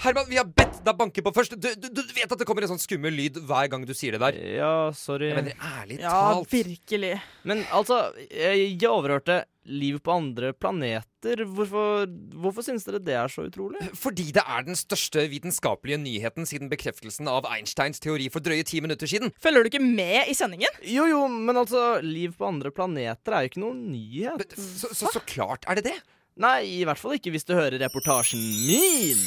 [0.01, 1.53] Herman, vi har bedt deg banke på først.
[1.61, 4.17] Du, du, du vet at det kommer en sånn skummel lyd hver gang du sier
[4.17, 4.39] det der.
[4.57, 5.29] Ja, sorry.
[5.29, 6.49] Jeg mener ærlig Ja, talt.
[6.55, 7.11] virkelig.
[7.45, 7.99] Men altså,
[8.33, 11.43] jeg, jeg overhørte liv på andre planeter.
[11.45, 13.91] Hvorfor, hvorfor synes dere det er så utrolig?
[14.01, 18.81] Fordi det er den største vitenskapelige nyheten siden bekreftelsen av Einsteins teori for drøye ti
[18.81, 19.35] minutter siden.
[19.45, 20.81] Følger du ikke med i sendingen?
[20.89, 24.57] Jo, jo, men altså, liv på andre planeter er jo ikke noen nyhet.
[24.57, 25.99] Så, så, så klart er det det.
[26.41, 29.27] Nei, i hvert fall ikke hvis du hører reportasjen min.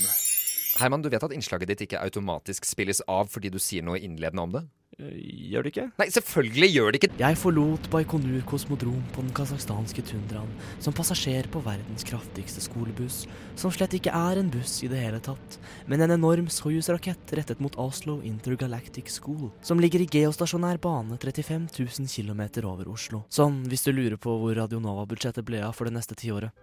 [0.79, 4.45] Herman, du vet at innslaget ditt ikke automatisk spilles av fordi du sier noe innledende
[4.45, 4.63] om det?
[4.93, 5.85] Gjør det ikke?
[5.97, 10.51] Nei, selvfølgelig gjør det ikke Jeg forlot Baikonur kosmodrom på den kasakhstanske tundraen
[10.83, 13.23] som passasjer på verdens kraftigste skolebuss,
[13.57, 15.57] som slett ikke er en buss i det hele tatt,
[15.89, 21.67] men en enorm Soyuz-rakett rettet mot Oslo Intergalactic School, som ligger i geostasjonær bane 35
[21.73, 23.23] 000 km over Oslo.
[23.33, 26.53] Sånn, hvis du lurer på hvor Radionova-budsjettet ble av for det neste tiåret.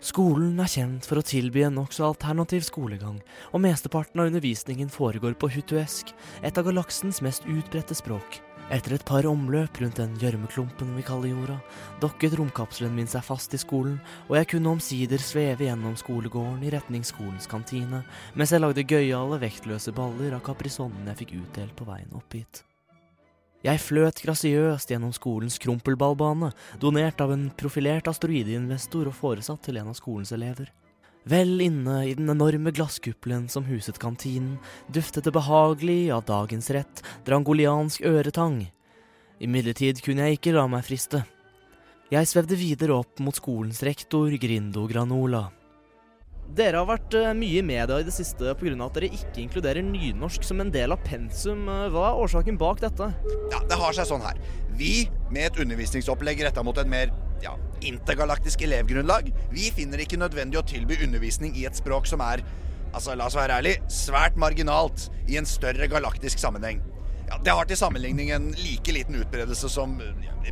[0.00, 3.18] Skolen er kjent for å tilby en nokså alternativ skolegang,
[3.52, 8.38] og mesteparten av undervisningen foregår på hutuesk, et av galaksens mest utbredte språk.
[8.72, 11.58] Etter et par omløp rundt den gjørmeklumpen vi kaller jorda,
[12.00, 13.98] dokket romkapselen min seg fast i skolen,
[14.30, 18.00] og jeg kunne omsider sveve gjennom skolegården i retning skolens kantine,
[18.32, 22.64] mens jeg lagde gøyale, vektløse baller av kaprisonnen jeg fikk utdelt på veien opp hit.
[23.60, 26.48] Jeg fløt grasiøst gjennom skolens krumpelballbane,
[26.80, 30.70] donert av en profilert asteroideinvestor og foresatt til en av skolens elever.
[31.28, 34.56] Vel inne i den enorme glasskuppelen som huset kantinen,
[34.88, 38.62] duftet det behagelig av dagens rett, drangoliansk øretang.
[39.44, 41.26] Imidlertid kunne jeg ikke la meg friste.
[42.10, 45.50] Jeg svevde videre opp mot skolens rektor, Grindo Granola.
[46.50, 48.72] Dere har vært eh, mye i media i det siste pga.
[48.82, 51.68] at dere ikke inkluderer nynorsk som en del av pensum.
[51.70, 53.10] Eh, Hva er årsaken bak dette?
[53.52, 54.40] Ja, Det har seg sånn her.
[54.74, 57.12] Vi, med et undervisningsopplegg retta mot en mer
[57.44, 57.54] ja,
[57.86, 62.42] intergalaktisk elevgrunnlag, vi finner ikke nødvendig å tilby undervisning i et språk som er,
[62.92, 66.82] altså la oss være ærlig, svært marginalt i en større galaktisk sammenheng.
[67.30, 70.00] Ja, Det har til sammenligning en like liten utbredelse som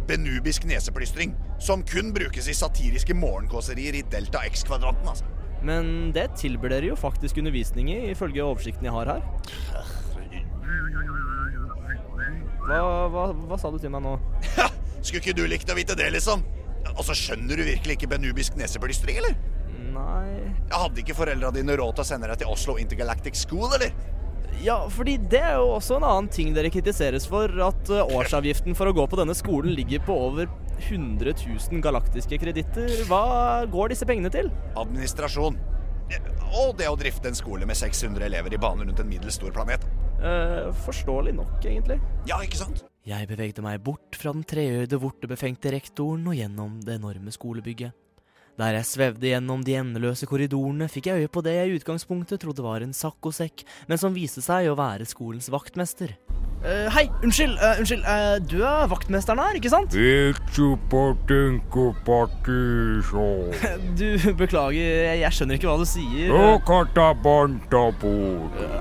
[0.06, 5.26] benubisk neseplystring, som kun brukes i satiriske morgenkåserier i delta X-kvadranten, altså.
[5.64, 9.24] Men det tilbyr dere jo faktisk undervisning i, ifølge oversikten jeg har her.
[12.68, 14.14] Hva, hva, hva sa du til meg nå?
[15.00, 16.44] Skulle ikke du likt å vite det, liksom?
[16.94, 19.34] Altså, skjønner du virkelig ikke benubisk neseblystring, eller?
[19.88, 20.26] Nei
[20.68, 23.94] Jeg Hadde ikke foreldra dine råd til å sende deg til Oslo Intergalactic School, eller?
[24.62, 27.52] Ja, fordi det er jo også en annen ting dere kritiseres for.
[27.62, 32.38] At eh, årsavgiften for å gå på denne skolen ligger på over 100 000 galaktiske
[32.40, 32.92] kreditter.
[33.08, 34.50] Hva går disse pengene til?
[34.78, 35.58] Administrasjon.
[36.58, 39.52] Og det å drifte en skole med 600 elever i bane rundt en middels stor
[39.52, 39.84] planet.
[40.18, 41.98] Eh, forståelig nok, egentlig.
[42.26, 42.82] Ja, ikke sant?
[43.06, 47.94] Jeg bevegde meg bort fra den treøyde, vortebefengte rektoren og gjennom det enorme skolebygget.
[48.58, 52.40] Der jeg svevde gjennom de endeløse korridorene, fikk jeg øye på det jeg i utgangspunktet
[52.42, 56.16] trodde var en saccosekk, men som viste seg å være skolens vaktmester.
[56.58, 57.54] Uh, hei, unnskyld.
[57.62, 58.02] uh, unnskyld.
[58.02, 59.94] Uh, du er vaktmesteren her, ikke sant?
[63.98, 66.34] Du, beklager, jeg, jeg skjønner ikke hva du sier.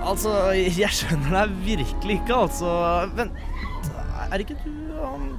[0.01, 2.73] Altså, jeg skjønner deg virkelig ikke, altså.
[3.17, 3.37] Vent,
[4.25, 5.29] er ikke du han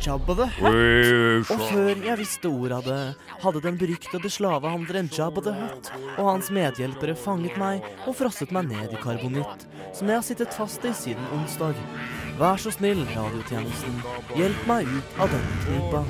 [0.00, 1.50] Jabba the Hutt?
[1.50, 2.98] Og før jeg visste ordet av det,
[3.42, 8.70] hadde den beryktede slavehandleren Jabba the Hutt og hans medhjelpere fanget meg og frosset meg
[8.70, 11.74] ned i karbonitt, som jeg har sittet fast i siden onsdag.
[12.38, 13.98] Vær så snill, radiotjenesten,
[14.38, 16.04] hjelp meg ut av denne knipa.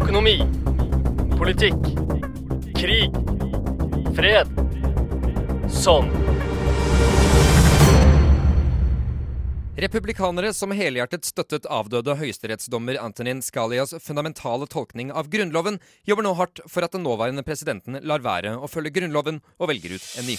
[0.00, 0.38] Økonomi.
[1.36, 2.19] Politikk.
[2.80, 3.12] Krig.
[4.16, 4.48] Fred.
[5.68, 6.06] Sånn.
[9.76, 15.76] Republikanere som helhjertet støttet avdøde høyesterettsdommer Antonin Scalias fundamentale tolkning av Grunnloven,
[16.08, 19.98] jobber nå hardt for at den nåværende presidenten lar være å følge Grunnloven og velger
[19.98, 20.38] ut en ny.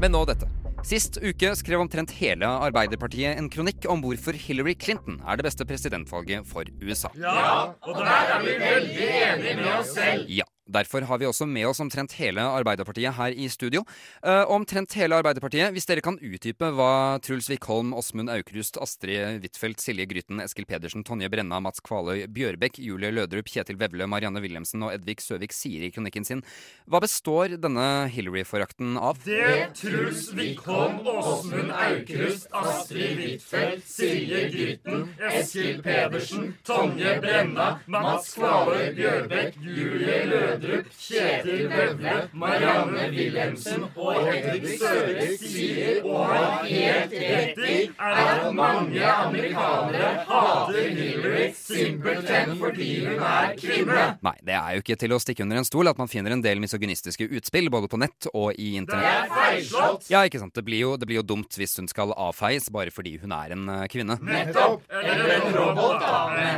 [0.00, 0.48] Men nå dette.
[0.88, 5.68] Sist uke skrev omtrent hele Arbeiderpartiet en kronikk om hvorfor Hillary Clinton er det beste
[5.68, 7.12] presidentvalget for USA.
[7.20, 10.24] Ja, og der er vi veldig enige med oss selv.
[10.32, 10.48] Ja.
[10.70, 13.82] Derfor har vi også med oss omtrent hele Arbeiderpartiet her i studio.
[14.22, 19.82] Uh, omtrent hele Arbeiderpartiet, hvis dere kan utdype hva Truls Wickholm, Åsmund Aukrust, Astrid Huitfeldt,
[19.82, 24.86] Silje Gryten, Eskil Pedersen, Tonje Brenna, Mats Kvaløy, Bjørbekk, Julie Lødrup, Kjetil Vevle, Marianne Wilhelmsen
[24.86, 26.44] og Edvig Søvik sier i kronikken sin.
[26.86, 29.18] Hva består denne Hillary-forakten av?
[29.26, 38.94] Det Truls Wickholm, Åsmund Aukrust, Astrid Huitfeldt, Silje Grytten, Eskil Pedersen, Tonje Brenna, Mats Kvaløy
[38.94, 47.60] Bjørbekk, Julie Lødrup, Kjetil Vevle, Marianne Wilhelmsen og Henrik Søvik sier og har helt rett
[47.64, 54.04] i, er at mange amerikanere hater Hillary simpelthen fordi hun er kvinne.
[54.26, 56.44] Nei, det er jo ikke til å stikke under en stol at man finner en
[56.44, 59.30] del misogynistiske utspill både på nett og i internett.
[59.30, 60.10] Det er feilslått.
[60.12, 60.54] Ja, ikke sant.
[60.56, 63.56] Det blir, jo, det blir jo dumt hvis hun skal avfeies bare fordi hun er
[63.56, 64.18] en eh, kvinne.
[64.26, 64.84] Nettopp!
[65.00, 66.14] Eller en robot, da.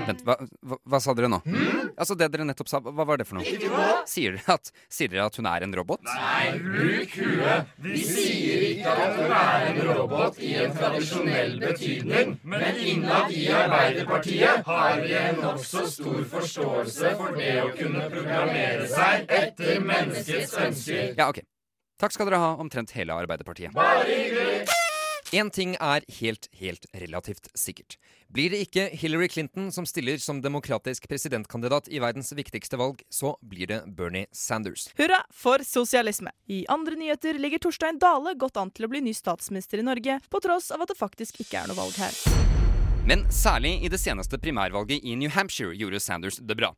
[0.09, 1.43] Vent, hva, hva, hva sa dere nå?
[1.93, 3.47] Altså, det dere nettopp sa, hva var det for noe?
[3.47, 3.92] Ikke noe.
[4.09, 6.03] Sier dere at, sier dere at hun er en robot?
[6.07, 7.73] Nei, bruk huet.
[7.85, 13.47] Vi sier ikke at hun er en robot i en tradisjonell betydning, men innad i
[13.63, 20.57] Arbeiderpartiet har vi en nokså stor forståelse for det å kunne programmere seg etter menneskets
[20.67, 21.17] ønsker.
[21.19, 21.43] Ja, ok.
[22.03, 23.75] Takk skal dere ha, omtrent hele Arbeiderpartiet.
[23.77, 24.82] Bare hyggelig!
[25.33, 27.97] Én ting er helt, helt relativt sikkert.
[28.29, 33.33] Blir det ikke Hillary Clinton som stiller som demokratisk presidentkandidat i verdens viktigste valg, så
[33.40, 34.90] blir det Bernie Sanders.
[34.99, 36.37] Hurra for sosialisme!
[36.53, 40.21] I andre nyheter ligger Torstein Dale godt an til å bli ny statsminister i Norge,
[40.29, 42.52] på tross av at det faktisk ikke er noe valg her.
[43.03, 46.69] Men særlig i det seneste primærvalget i New Hampshire gjorde Sanders det bra.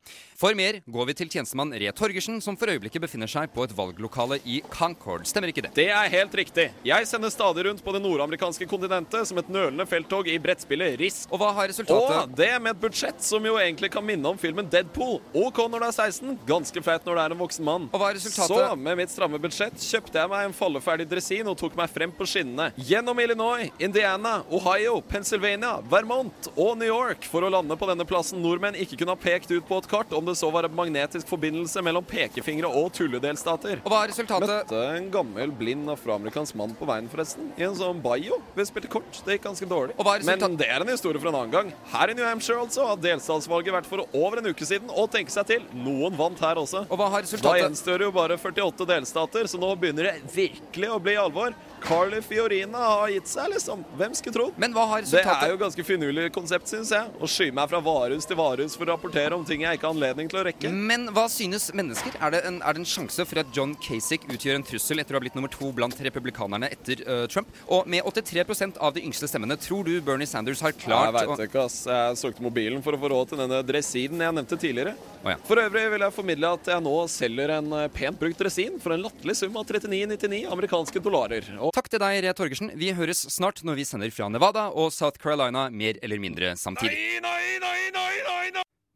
[0.40, 3.74] For mer går vi til tjenestemann Re Torgersen, som for øyeblikket befinner seg på et
[3.76, 5.26] valglokale i Concord.
[5.28, 5.74] Stemmer ikke det?
[5.76, 6.70] Det er helt riktig.
[6.88, 11.28] Jeg sender stadig rundt på det nordamerikanske kontinentet som et nølende felttog i brettspillet Risk.
[11.28, 12.16] Og hva har resultatet?
[12.22, 15.20] Og det med et budsjett som jo egentlig kan minne om filmen Deadpool.
[15.36, 17.86] OK når du er 16, ganske flaut når du er en voksen mann.
[17.92, 18.64] Og hva er resultatet?
[18.64, 22.16] Så med mitt stramme budsjett kjøpte jeg meg en falleferdig dresin og tok meg frem
[22.16, 22.72] på skinnene.
[22.80, 26.13] Gjennom Illinois, Indiana, Ohio, Pennsylvania, Vermont
[26.54, 29.64] og New York for å lande på denne plassen nordmenn ikke kunne ha pekt ut
[29.68, 33.80] på et kart om det så var en magnetisk forbindelse mellom pekefingre og tulledelstater.
[33.82, 34.50] Og hva er resultatet?
[34.50, 37.50] Møtte en gammel, blind afroamerikansk mann på veien, forresten.
[37.58, 38.40] I en sånn bayo.
[38.56, 39.20] Vi spilte kort.
[39.24, 39.96] Det gikk ganske dårlig.
[39.98, 40.46] Og hva er resultatet?
[40.54, 41.72] Men det er en historie for en annen gang.
[41.94, 45.34] Her i New Hampshire altså har delstatsvalget vært for over en uke siden, og tenke
[45.34, 46.84] seg til, noen vant her også.
[46.88, 47.44] Og hva har resultatet?
[47.44, 47.64] Da resultatet?
[47.64, 51.56] gjenstår jo bare 48 delstater, så nå begynner det virkelig å bli alvor.
[51.84, 53.82] Carly Fiorina har gitt seg, liksom.
[53.98, 54.60] Hvem skulle trodd?
[54.60, 56.03] Men hva har Det er jo ganske finurlig
[56.34, 57.10] konsept, syns jeg.
[57.20, 59.94] Å skyve meg fra varehus til varehus for å rapportere om ting jeg ikke har
[59.94, 60.72] anledning til å rekke.
[60.74, 62.16] Men hva synes mennesker?
[62.20, 65.16] Er det, en, er det en sjanse for at John Kasich utgjør en trussel etter
[65.16, 67.48] å ha blitt nummer to blant republikanerne etter uh, Trump?
[67.72, 71.44] Og med 83% av de yngste stemmene, tror du Bernie Sanders har klart Jeg veit
[71.48, 71.80] ikke, ass.
[71.88, 74.94] Jeg søkte mobilen for å få råd til denne dressinen jeg nevnte tidligere.
[75.24, 75.38] Oh, ja.
[75.48, 78.92] For øvrig vil jeg formidle at jeg nå selger en eh, pent brukt dresin for
[78.92, 81.48] en latterlig sum av 39,99 amerikanske dollarer.
[81.64, 82.72] Og Takk til deg, Re Torgersen.
[82.76, 86.98] Vi høres snart når vi sender fra Nevada og South Carolina mer eller mindre samtidig.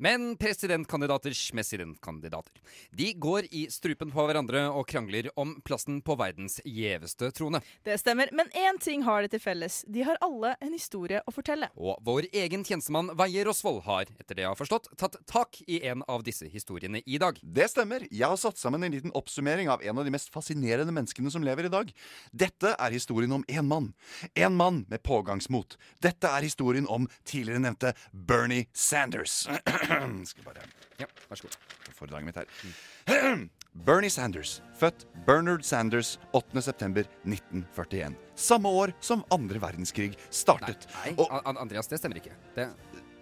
[0.00, 2.52] Men presidentkandidaters presidentkandidater.
[2.90, 7.58] De går i strupen på hverandre og krangler om plassen på verdens gjeveste trone.
[7.82, 9.80] Det stemmer, men én ting har de til felles.
[9.90, 11.66] De har alle en historie å fortelle.
[11.74, 15.80] Og vår egen tjenestemann Veie Rosvold har, etter det jeg har forstått, tatt tak i
[15.90, 17.42] en av disse historiene i dag.
[17.42, 18.06] Det stemmer.
[18.06, 21.42] Jeg har satt sammen en liten oppsummering av en av de mest fascinerende menneskene som
[21.42, 21.90] lever i dag.
[22.30, 23.90] Dette er historien om én mann.
[24.38, 25.74] En mann med pågangsmot.
[26.06, 29.42] Dette er historien om tidligere nevnte Bernie Sanders.
[30.28, 30.66] Skal bare
[31.00, 31.56] Ja, vær så god.
[31.98, 33.46] Foredraget mitt her.
[33.86, 38.14] Bernie Sanders, født Bernard Sanders 8.9.1941.
[38.38, 40.86] Samme år som andre verdenskrig startet.
[41.04, 42.32] Nei, Og An- Andreas, det stemmer ikke.
[42.56, 42.68] Det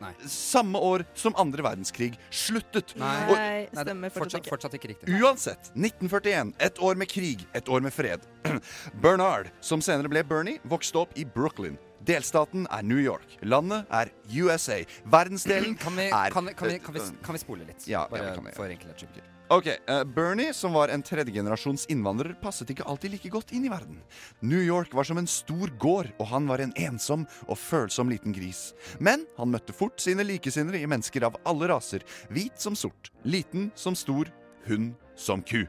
[0.00, 0.12] Nei.
[0.28, 2.94] samme år som andre verdenskrig sluttet.
[3.00, 3.36] Nei, Og-
[3.74, 5.20] Nei, det- fortsatt, fortsatt ikke riktig.
[5.20, 6.54] Uansett, 1941.
[6.60, 8.20] Et år med krig, et år med fred.
[9.02, 11.78] Bernard, som senere ble Bernie, vokste opp i Brooklyn.
[12.06, 13.38] Delstaten er New York.
[13.42, 14.78] Landet er USA.
[15.10, 17.86] Verdensdelen Kan vi, er kan, vi, kan, vi, kan, vi, kan vi spole litt?
[17.86, 19.32] Ja, ja, Bare kan for enkelhets skyld.
[19.50, 23.70] Ok, uh, Bernie, som var en tredjegenerasjons innvandrer, passet ikke alltid like godt inn i
[23.70, 24.00] verden.
[24.42, 28.34] New York var som en stor gård, og han var en ensom og følsom liten
[28.34, 28.72] gris.
[28.98, 32.06] Men han møtte fort sine likesinnere i mennesker av alle raser.
[32.30, 34.30] Hvit som sort, liten som stor,
[34.66, 35.62] hund som ku.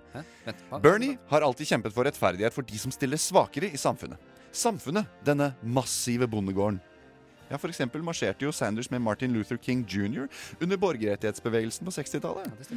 [0.46, 0.66] Vent.
[0.82, 4.18] Bernie har alltid kjempet for rettferdighet for de som stiller svakere i samfunnet.
[4.58, 6.80] Samfunnet, denne massive bondegården.
[7.48, 10.26] Ja, eksempel marsjerte jo Sanders med Martin Luther King jr.
[10.60, 12.72] under borgerrettighetsbevegelsen på 60-tallet.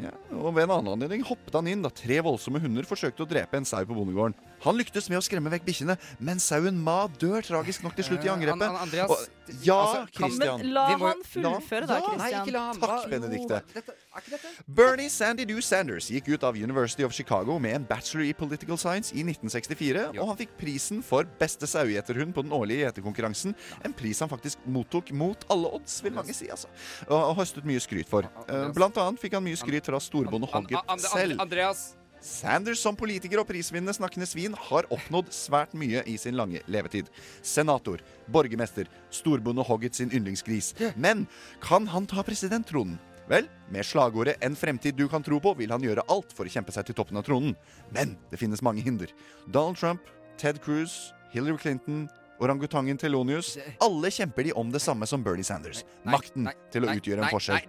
[0.00, 3.28] Ja, og Ved en annen anledning hoppet han inn da tre voldsomme hunder forsøkte å
[3.28, 4.38] drepe en sau på bondegården.
[4.66, 8.24] Han lyktes med å skremme vekk bikkjene, men sauen Ma dør tragisk nok til slutt
[8.26, 8.66] i Eh, angrepet.
[8.66, 10.60] An- An- Andreas, Og- ja, altså, Christian.
[10.60, 12.18] Men la han fullføre da, Christian.
[12.18, 12.80] Nei, ikke la han.
[12.80, 13.62] Takk, Benedicte.
[13.74, 13.82] Jo,
[14.16, 18.32] er Bernie Sandy Doo Sanders gikk ut av University of Chicago med en bachelor i
[18.32, 23.54] political science i 1964, og han fikk prisen for beste sauegjeterhund på den årlige gjeterkonkurransen.
[23.84, 26.66] En pris han faktisk mottok mot alle odds, vil mange si, altså.
[27.08, 28.22] Og, og høstet mye skryt for.
[28.48, 30.88] Eh, Blant annet fikk han mye skryt fra storbonde Hogget selv.
[30.88, 31.40] Andreas, selv.
[31.40, 36.62] Andreas Sanders som politiker og prisvinnende snakkende svin har oppnådd svært mye i sin lange
[36.70, 37.10] levetid.
[37.42, 38.02] Senator,
[38.32, 40.72] borgermester, storbonde Hoggett sin yndlingsgris.
[40.96, 41.26] Men
[41.62, 42.98] kan han ta presidenttronen?
[43.26, 46.48] Vel, med slagordet 'En fremtid du kan tro på' vil han gjøre alt for å
[46.48, 47.56] kjempe seg til toppen av tronen.
[47.90, 49.08] Men det finnes mange hinder.
[49.50, 50.00] Donald Trump,
[50.38, 52.08] Ted Cruz, Hillary Clinton,
[52.38, 55.84] orangutangen Telonius Alle kjemper de om det samme som Bernie Sanders.
[56.04, 57.56] Makten til å utgjøre en forskjell.
[57.56, 57.66] Nei,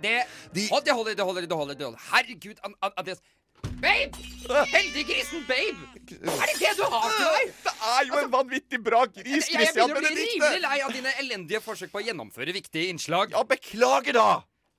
[0.53, 1.25] det, Hold, det holder, det
[1.55, 1.99] holder, det holder.
[2.11, 3.21] Herregud, An An Andreas.
[3.81, 4.17] Babe!
[4.71, 5.77] Heldiggrisen Babe!
[6.23, 7.55] Er det det du har til meg?
[7.63, 9.93] Det er jo en vanvittig bra gris, Christian Benedicte.
[9.93, 13.35] jeg begynner å bli rimelig lei av dine elendige forsøk på å gjennomføre viktige innslag.
[13.35, 14.29] Ja, beklager, da!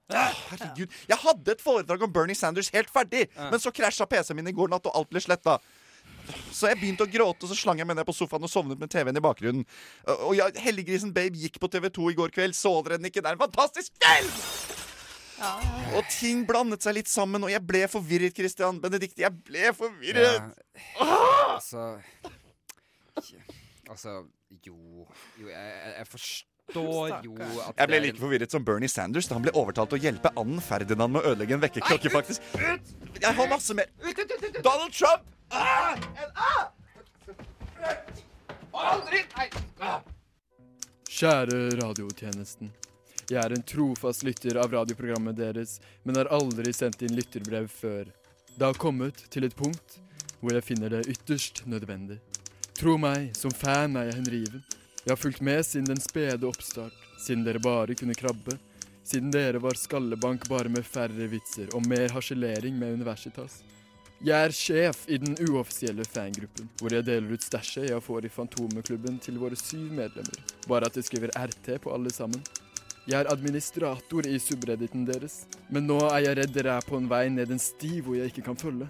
[0.08, 0.94] Herregud.
[1.10, 4.56] Jeg hadde et foredrag om Bernie Sanders helt ferdig, men så krasja PC-en min i
[4.56, 5.58] går natt, og alt ble sletta.
[6.52, 8.80] Så jeg begynte å gråte, og så slang jeg meg ned på sofaen og sovnet
[8.80, 9.64] med TV-en i bakgrunnen.
[10.26, 12.56] Og ja, Heldiggrisen Babe gikk på TV2 i går kveld.
[12.56, 13.24] Så dere den ikke?
[13.24, 14.86] Det er en fantastisk film!
[15.38, 18.80] Og ting blandet seg litt sammen, og jeg ble forvirret, Christian.
[18.82, 20.52] Benedikte, jeg ble forvirret.
[20.98, 21.84] Altså
[23.88, 24.12] Altså
[24.66, 25.06] Jo,
[25.40, 27.34] jo jeg, jeg, forstår jo
[27.64, 30.32] at Jeg ble like forvirret som Bernie Sanders da han ble overtalt til å hjelpe
[30.36, 32.44] anden Ferdinand med å ødelegge en vekkerklokke, faktisk.
[33.18, 33.88] Jeg har masse mer.
[34.60, 35.24] Donald Trump!
[35.50, 35.96] Ah!
[38.78, 39.48] Aldri Nei!
[39.80, 40.02] Ah.
[41.18, 42.70] Kjære radiotjenesten.
[43.28, 48.06] Jeg er en trofast lytter av radioprogrammet deres, men har aldri sendt inn lytterbrev før.
[48.56, 49.98] Det har kommet til et punkt
[50.40, 52.16] hvor jeg finner det ytterst nødvendig.
[52.78, 54.62] Tro meg, som fan er jeg henriven.
[55.02, 58.54] Jeg har fulgt med siden den spede oppstart, siden dere bare kunne krabbe,
[59.04, 63.58] siden dere var skallebank bare med færre vitser og mer harselering med Universitas.
[64.24, 68.32] Jeg er sjef i den uoffisielle fangruppen, hvor jeg deler ut stæsjet jeg får i
[68.32, 70.40] Fantomeklubben til våre syv medlemmer.
[70.64, 72.42] Bare at jeg skriver RT på alle sammen.
[73.08, 77.06] Jeg er administrator i subredditen deres, men nå er jeg redd dere er på en
[77.08, 78.84] vei ned en sti hvor jeg ikke kan følge.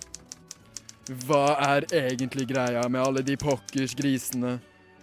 [1.23, 4.57] Hva er egentlig greia med alle de pokkers grisene?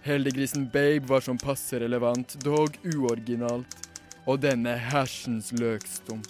[0.04, 3.78] Heldiggrisen Babe var som passe relevant, dog uoriginalt.
[4.28, 6.28] Og denne hersens løkstump.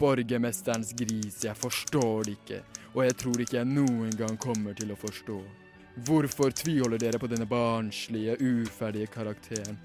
[0.00, 2.62] Borgermesterens gris, jeg forstår det ikke.
[2.94, 5.36] Og jeg tror ikke jeg noen gang kommer til å forstå.
[6.08, 9.76] Hvorfor tviholder dere på denne barnslige, uferdige karakteren?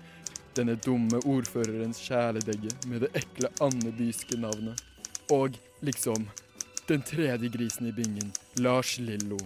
[0.57, 4.81] Denne dumme ordførerens kjæledegge med det ekle andebyske navnet.
[5.29, 6.25] Og liksom
[6.89, 9.37] den tredje grisen i bingen, Lars Lillo.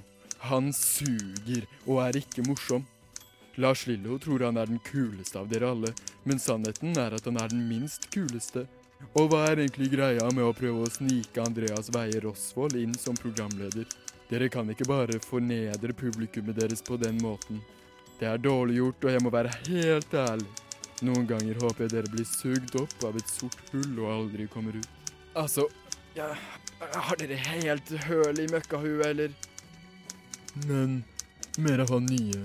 [0.48, 2.86] Han suger og er ikke morsom.
[3.56, 5.92] Lars Lillo tror han er den kuleste av dere alle,
[6.24, 8.66] men sannheten er at han er den minst kuleste.
[9.20, 13.20] Og hva er egentlig greia med å prøve å snike Andreas Weie Rosvold inn som
[13.20, 13.86] programleder?
[14.32, 17.60] Dere kan ikke bare fornedre publikummet deres på den måten.
[18.20, 20.48] Det er dårlig gjort, og jeg må være helt ærlig.
[21.04, 24.78] Noen ganger håper jeg dere blir sugd opp av et sort hull og aldri kommer
[24.78, 25.10] ut.
[25.36, 25.66] Altså,
[26.16, 26.30] ja,
[26.80, 29.34] har dere helt høl i møkkahuet, eller?
[30.70, 31.02] Men
[31.60, 32.44] mer av han nye.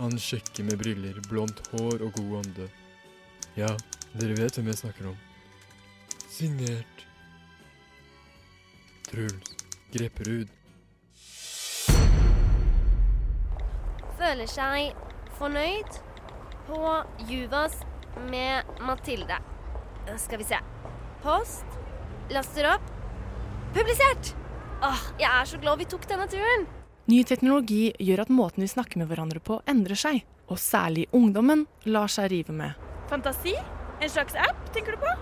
[0.00, 2.66] Han sjekker med briller, blondt hår og god ånde.
[3.54, 3.70] Ja,
[4.18, 5.20] dere vet hvem jeg snakker om.
[6.34, 7.04] Signert
[9.06, 9.54] Truls
[9.94, 10.50] Grepperud.
[14.18, 14.98] Føler seg
[15.38, 16.02] fornøyd
[16.66, 17.76] på Juvas
[18.30, 19.38] med Mathilde.
[20.16, 20.58] Skal vi se.
[21.22, 21.64] Post
[22.30, 22.86] Laster opp.
[23.74, 24.34] Publisert!
[24.84, 26.66] Åh, jeg er så glad vi tok denne turen.
[27.10, 30.22] Ny teknologi gjør at måten vi snakker med hverandre på, endrer seg.
[30.48, 32.76] Og særlig ungdommen lar seg rive med.
[33.10, 33.54] Fantasi?
[34.00, 35.12] En slags app, tenker du på?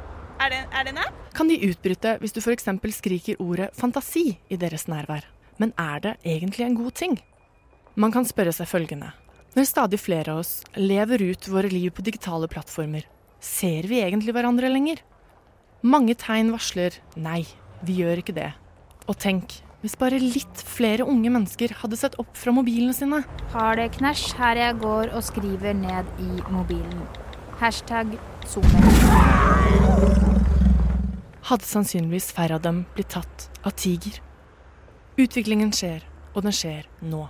[0.43, 1.19] Er det, er det en app?
[1.35, 2.69] Kan de utbryte hvis du f.eks.
[2.99, 5.27] skriker ordet fantasi i deres nærvær.
[5.59, 7.19] Men er det egentlig en god ting?
[7.95, 9.13] Man kan spørre seg følgende.
[9.53, 13.05] Når stadig flere av oss lever ut våre liv på digitale plattformer,
[13.37, 15.03] ser vi egentlig hverandre lenger?
[15.85, 17.43] Mange tegn varsler nei,
[17.85, 18.47] vi gjør ikke det.
[19.13, 23.21] Og tenk, hvis bare litt flere unge mennesker hadde sett opp fra mobilene sine.
[23.53, 27.05] Har det knæsj her jeg går og skriver ned i mobilen.
[27.61, 28.17] Hashtag
[28.49, 28.89] zoomer.
[31.53, 34.17] Hadde sannsynligvis færre av dem blitt tatt av tiger.
[35.21, 37.27] Utviklingen skjer, og den skjer nå.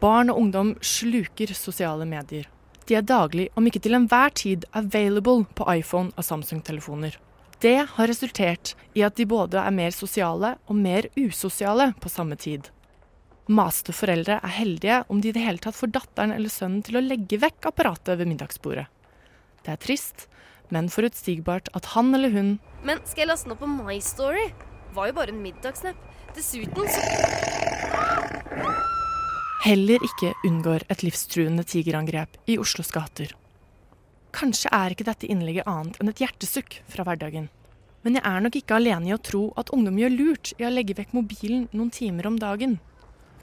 [0.00, 2.48] Barn og ungdom sluker sosiale medier.
[2.86, 7.16] De er daglig, om ikke til enhver tid, available på iPhone og Samsung-telefoner.
[7.64, 12.36] Det har resultert i at de både er mer sosiale og mer usosiale på samme
[12.36, 12.68] tid.
[13.48, 16.98] Maste foreldre er heldige om de i det hele tatt får datteren eller sønnen til
[16.98, 18.86] å legge vekk apparatet ved middagsbordet.
[19.64, 20.26] Det er trist,
[20.68, 24.50] men forutsigbart at han eller hun Men skal jeg laste den opp på My Story?
[24.94, 25.96] Var jo bare en middagssnap.
[26.36, 27.00] Dessuten så
[29.64, 33.32] heller ikke unngår et livstruende tigerangrep i Oslos gater.
[34.36, 37.48] Kanskje er ikke dette innlegget annet enn et hjertesukk fra hverdagen.
[38.04, 40.72] Men jeg er nok ikke alene i å tro at ungdom gjør lurt i å
[40.72, 42.76] legge vekk mobilen noen timer om dagen.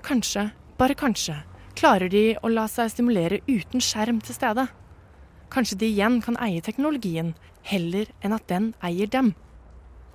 [0.05, 1.39] Kanskje, bare kanskje,
[1.76, 4.68] klarer de å la seg stimulere uten skjerm til stede.
[5.53, 7.34] Kanskje de igjen kan eie teknologien,
[7.66, 9.34] heller enn at den eier dem.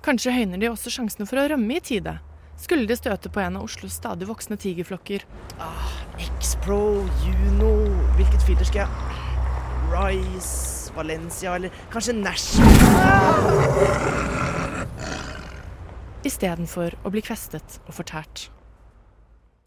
[0.05, 2.17] Kanskje høyner de også sjansene for å rømme i tide,
[2.59, 5.25] skulle de støte på en av Oslos stadig voksende tigerflokker.
[5.59, 5.89] Ah,
[6.19, 7.71] X-Pro, Juno
[8.17, 8.89] Hvilket filter skal jeg
[9.89, 12.59] Rice, Valencia eller kanskje Nash?
[16.27, 18.49] Istedenfor å bli kvestet og fortært.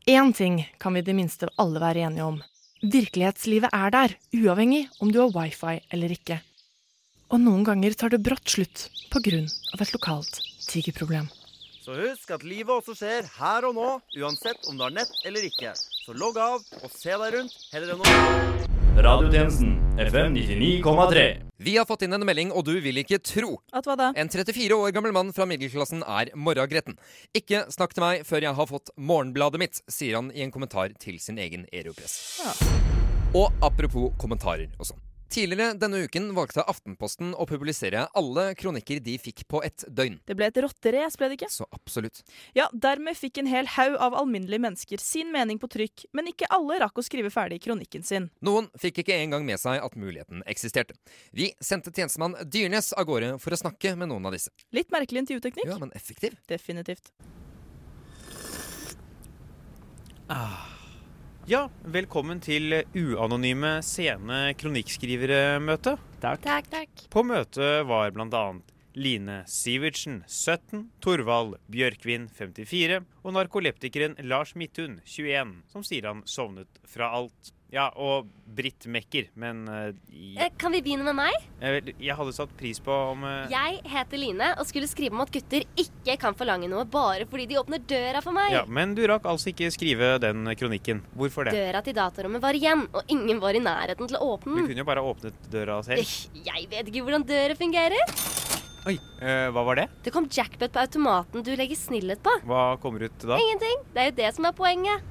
[0.06, 2.40] Én ting kan vi i det minste alle være enige om.
[2.82, 6.40] Virkelighetslivet er der, uavhengig om du har wifi eller ikke.
[7.32, 9.46] Og noen ganger tar det brått slutt pga.
[9.80, 11.30] et lokalt tigerproblem.
[11.82, 13.86] Så husk at livet også skjer her og nå,
[14.22, 15.72] uansett om du har nett eller ikke.
[15.74, 21.26] Så logg av og se deg rundt heller enn å Radiotjenesten FM 99,3.
[21.58, 23.56] Vi har fått inn en melding, og du vil ikke tro.
[23.74, 24.12] At hva da?
[24.14, 27.00] En 34 år gammel mann fra middelklassen er morragretten.
[27.34, 30.94] Ikke snakk til meg før jeg har fått morgenbladet mitt, sier han i en kommentar
[31.02, 32.44] til sin egen Aeropress.
[33.34, 35.02] Og apropos kommentarer og sånn.
[35.32, 40.18] Tidligere denne uken valgte Aftenposten å publisere alle kronikker de fikk på et døgn.
[40.28, 41.48] Det ble et rotterace, ble det ikke?
[41.54, 42.20] Så absolutt.
[42.52, 46.50] Ja, dermed fikk en hel haug av alminnelige mennesker sin mening på trykk, men ikke
[46.52, 48.28] alle rakk å skrive ferdig kronikken sin.
[48.44, 50.98] Noen fikk ikke engang med seg at muligheten eksisterte.
[51.32, 54.52] Vi sendte tjenestemann Dyrnes av gårde for å snakke med noen av disse.
[54.76, 55.72] Litt merkelig intervjuteknikk.
[55.72, 56.36] Ja, men effektiv.
[56.52, 57.08] Definitivt.
[60.28, 60.71] Ah.
[61.50, 65.96] Ja, velkommen til uanonyme sene kronikkskrivere-møte.
[66.22, 66.44] Takk.
[66.44, 67.02] takk, takk.
[67.10, 68.42] På møtet var bl.a.
[68.94, 76.78] Line Sivertsen, 17, Torvald Bjørkvin, 54, og narkoleptikeren Lars Midthun, 21, som sier han sovnet
[76.86, 77.50] fra alt.
[77.72, 80.50] Ja, og Britt Mekker, men uh, ja.
[80.60, 81.36] Kan vi begynne med meg?
[81.62, 83.46] jeg, jeg hadde satt pris på om uh...
[83.48, 87.46] Jeg heter Line og skulle skrive om at gutter ikke kan forlange noe bare fordi
[87.48, 88.52] de åpner døra for meg.
[88.52, 91.00] Ja, Men du rakk altså ikke skrive den kronikken.
[91.16, 91.56] Hvorfor det?
[91.56, 94.84] Døra til datarommet var igjen, og ingen var i nærheten til å åpne Du kunne
[94.84, 96.12] jo bare åpnet døra selv.
[96.44, 98.04] Jeg vet ikke hvordan dører fungerer.
[98.82, 99.88] Oi, øh, hva var det?
[100.04, 102.36] Det kom jackpot på automaten du legger snillhet på.
[102.50, 103.40] Hva kommer ut da?
[103.40, 103.80] Ingenting.
[103.94, 105.08] Det er jo det som er poenget.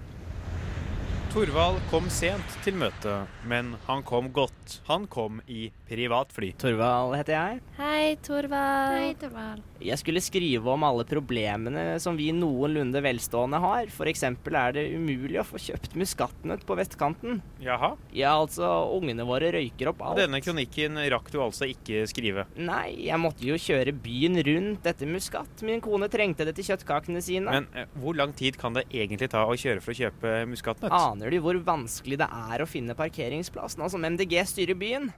[1.32, 4.82] Torvald kom sent til møtet, men han kom godt.
[4.86, 6.52] Han kom i privatfly.
[6.62, 7.62] Torvald heter jeg.
[7.78, 8.98] Hei, Torvald.
[8.98, 9.64] Hei, Torvald.
[9.82, 13.90] Jeg skulle skrive om alle problemene som vi noenlunde velstående har.
[13.90, 14.24] F.eks.
[14.30, 17.42] er det umulig å få kjøpt muskatnøtt på vestkanten.
[17.64, 17.96] Jaha?
[18.16, 20.22] Ja, altså, ungene våre røyker opp alt.
[20.22, 22.46] Denne kronikken rakk du altså ikke skrive.
[22.62, 25.66] Nei, jeg måtte jo kjøre byen rundt etter muskat.
[25.66, 27.50] Min kone trengte det til kjøttkakene sine.
[27.50, 30.94] Men eh, hvor lang tid kan det egentlig ta å kjøre for å kjøpe muskatnøtt?
[30.94, 35.12] Aner du hvor vanskelig det er å finne parkeringsplass nå som MDG styrer byen?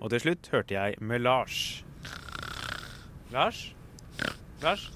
[0.00, 1.84] Og til slutt hørte jeg med Lars.
[3.30, 3.74] Lars?
[4.62, 4.90] Lars?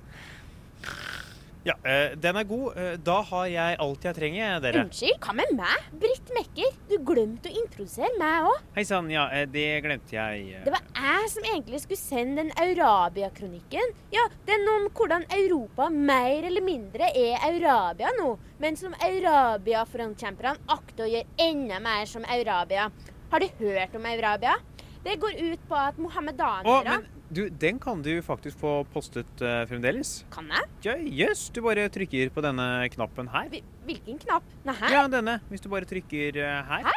[1.64, 2.76] Ja, eh, den er god.
[2.76, 4.82] Eh, Da har jeg alt jeg trenger, dere.
[4.84, 5.86] Unnskyld, hva med meg?
[6.02, 6.74] Britt Mekker.
[6.90, 8.58] Du glemte å introdusere meg òg.
[8.76, 10.60] Hei sann, ja, eh, det glemte jeg.
[10.66, 13.94] Det var jeg som egentlig skulle sende den Eurabia-kronikken.
[14.12, 21.06] Ja, den om hvordan Europa mer eller mindre er Eurabia nå, men som Eurabia-frontkjemperne akter
[21.06, 22.90] å gjøre enda mer som Eurabia.
[23.32, 24.58] Har du hørt om Eurabia?
[25.02, 27.00] Det går ut på at mohammedanere
[27.32, 30.24] Du, den kan du faktisk få postet uh, fremdeles.
[30.34, 30.68] Kan jeg?
[30.84, 30.94] Ja,
[31.24, 33.48] Jøss, du bare trykker på denne knappen her.
[33.88, 34.44] Hvilken knapp?
[34.66, 34.92] Nei, her?
[34.92, 35.38] Ja, denne.
[35.48, 36.84] Hvis du bare trykker her.
[36.84, 36.92] her.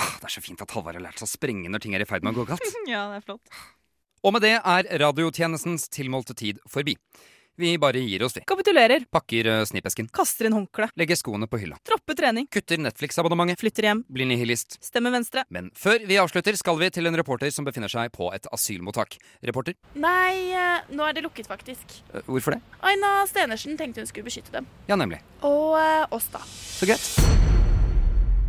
[0.00, 2.02] Ah, det er så fint at Halvard har lært seg å sprenge når ting er
[2.02, 2.64] i ferd med å gå galt.
[2.88, 3.52] ja, det er flott.
[4.22, 6.96] Og med det er radiotjenestens tilmålte tid forbi.
[7.56, 8.40] Vi bare gir oss, vi.
[8.46, 9.04] Kapitulerer.
[9.12, 10.06] Pakker uh, snippesken.
[10.08, 10.86] Kaster inn håndkle.
[10.96, 11.76] Legger skoene på hylla.
[11.84, 12.46] Dropper trening.
[12.48, 13.60] Kutter Netflix-abonnementet.
[13.60, 14.00] Flytter hjem.
[14.08, 14.78] Blir nihilist.
[14.80, 15.44] Stemmer venstre.
[15.52, 19.18] Men før vi avslutter, skal vi til en reporter som befinner seg på et asylmottak.
[19.44, 21.84] Reporter, Nei, eh, nå er det lukket, faktisk.
[22.14, 22.62] uh, hvorfor det?
[22.88, 24.66] Aina Stenersen tenkte hun skulle beskytte dem.
[24.88, 25.20] Ja, nemlig.
[25.44, 26.40] Og eh, oss, da.
[26.48, 27.04] Så greit.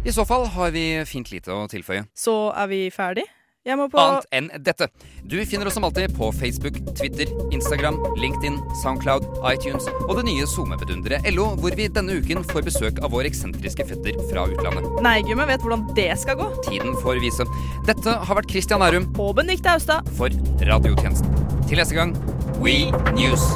[0.08, 2.08] I så fall har vi fint lite å tilføye.
[2.16, 3.28] Så er vi ferdig?
[3.64, 4.90] Jeg må på Annet enn dette.
[5.24, 10.48] Du finner oss som alltid på Facebook, Twitter, Instagram, LinkedIn, Soundcloud, iTunes og det nye
[10.52, 14.90] SoMe-bedunderet LO, hvor vi denne uken får besøk av vår eksentriske fetter fra utlandet.
[15.06, 16.50] Nei, gummi vet hvordan det skal gå.
[16.68, 17.48] Tiden får vise.
[17.88, 19.08] Dette har vært Christian Ærum.
[19.16, 20.12] Og Benedicte Austad.
[20.20, 20.28] for
[20.60, 21.32] Radiotjenesten.
[21.70, 22.12] Til neste gang,
[22.60, 23.48] We News.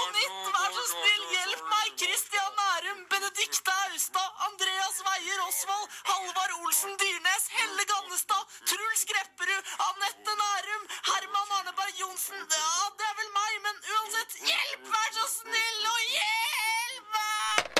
[0.00, 0.44] på nytt!
[0.54, 1.88] Vær så snill, hjelp meg!
[2.02, 10.36] Christian Nærum, Benedicte Austad, Andreas Weier Osvold, Halvard Olsen Dyrnes, Helle Gannestad, Truls Grepperud, Anette
[10.42, 14.88] Nærum, Herman Arneberg Johnsen Ja, det er vel meg, men uansett, hjelp!
[14.94, 17.79] Vær så snill og hjelp!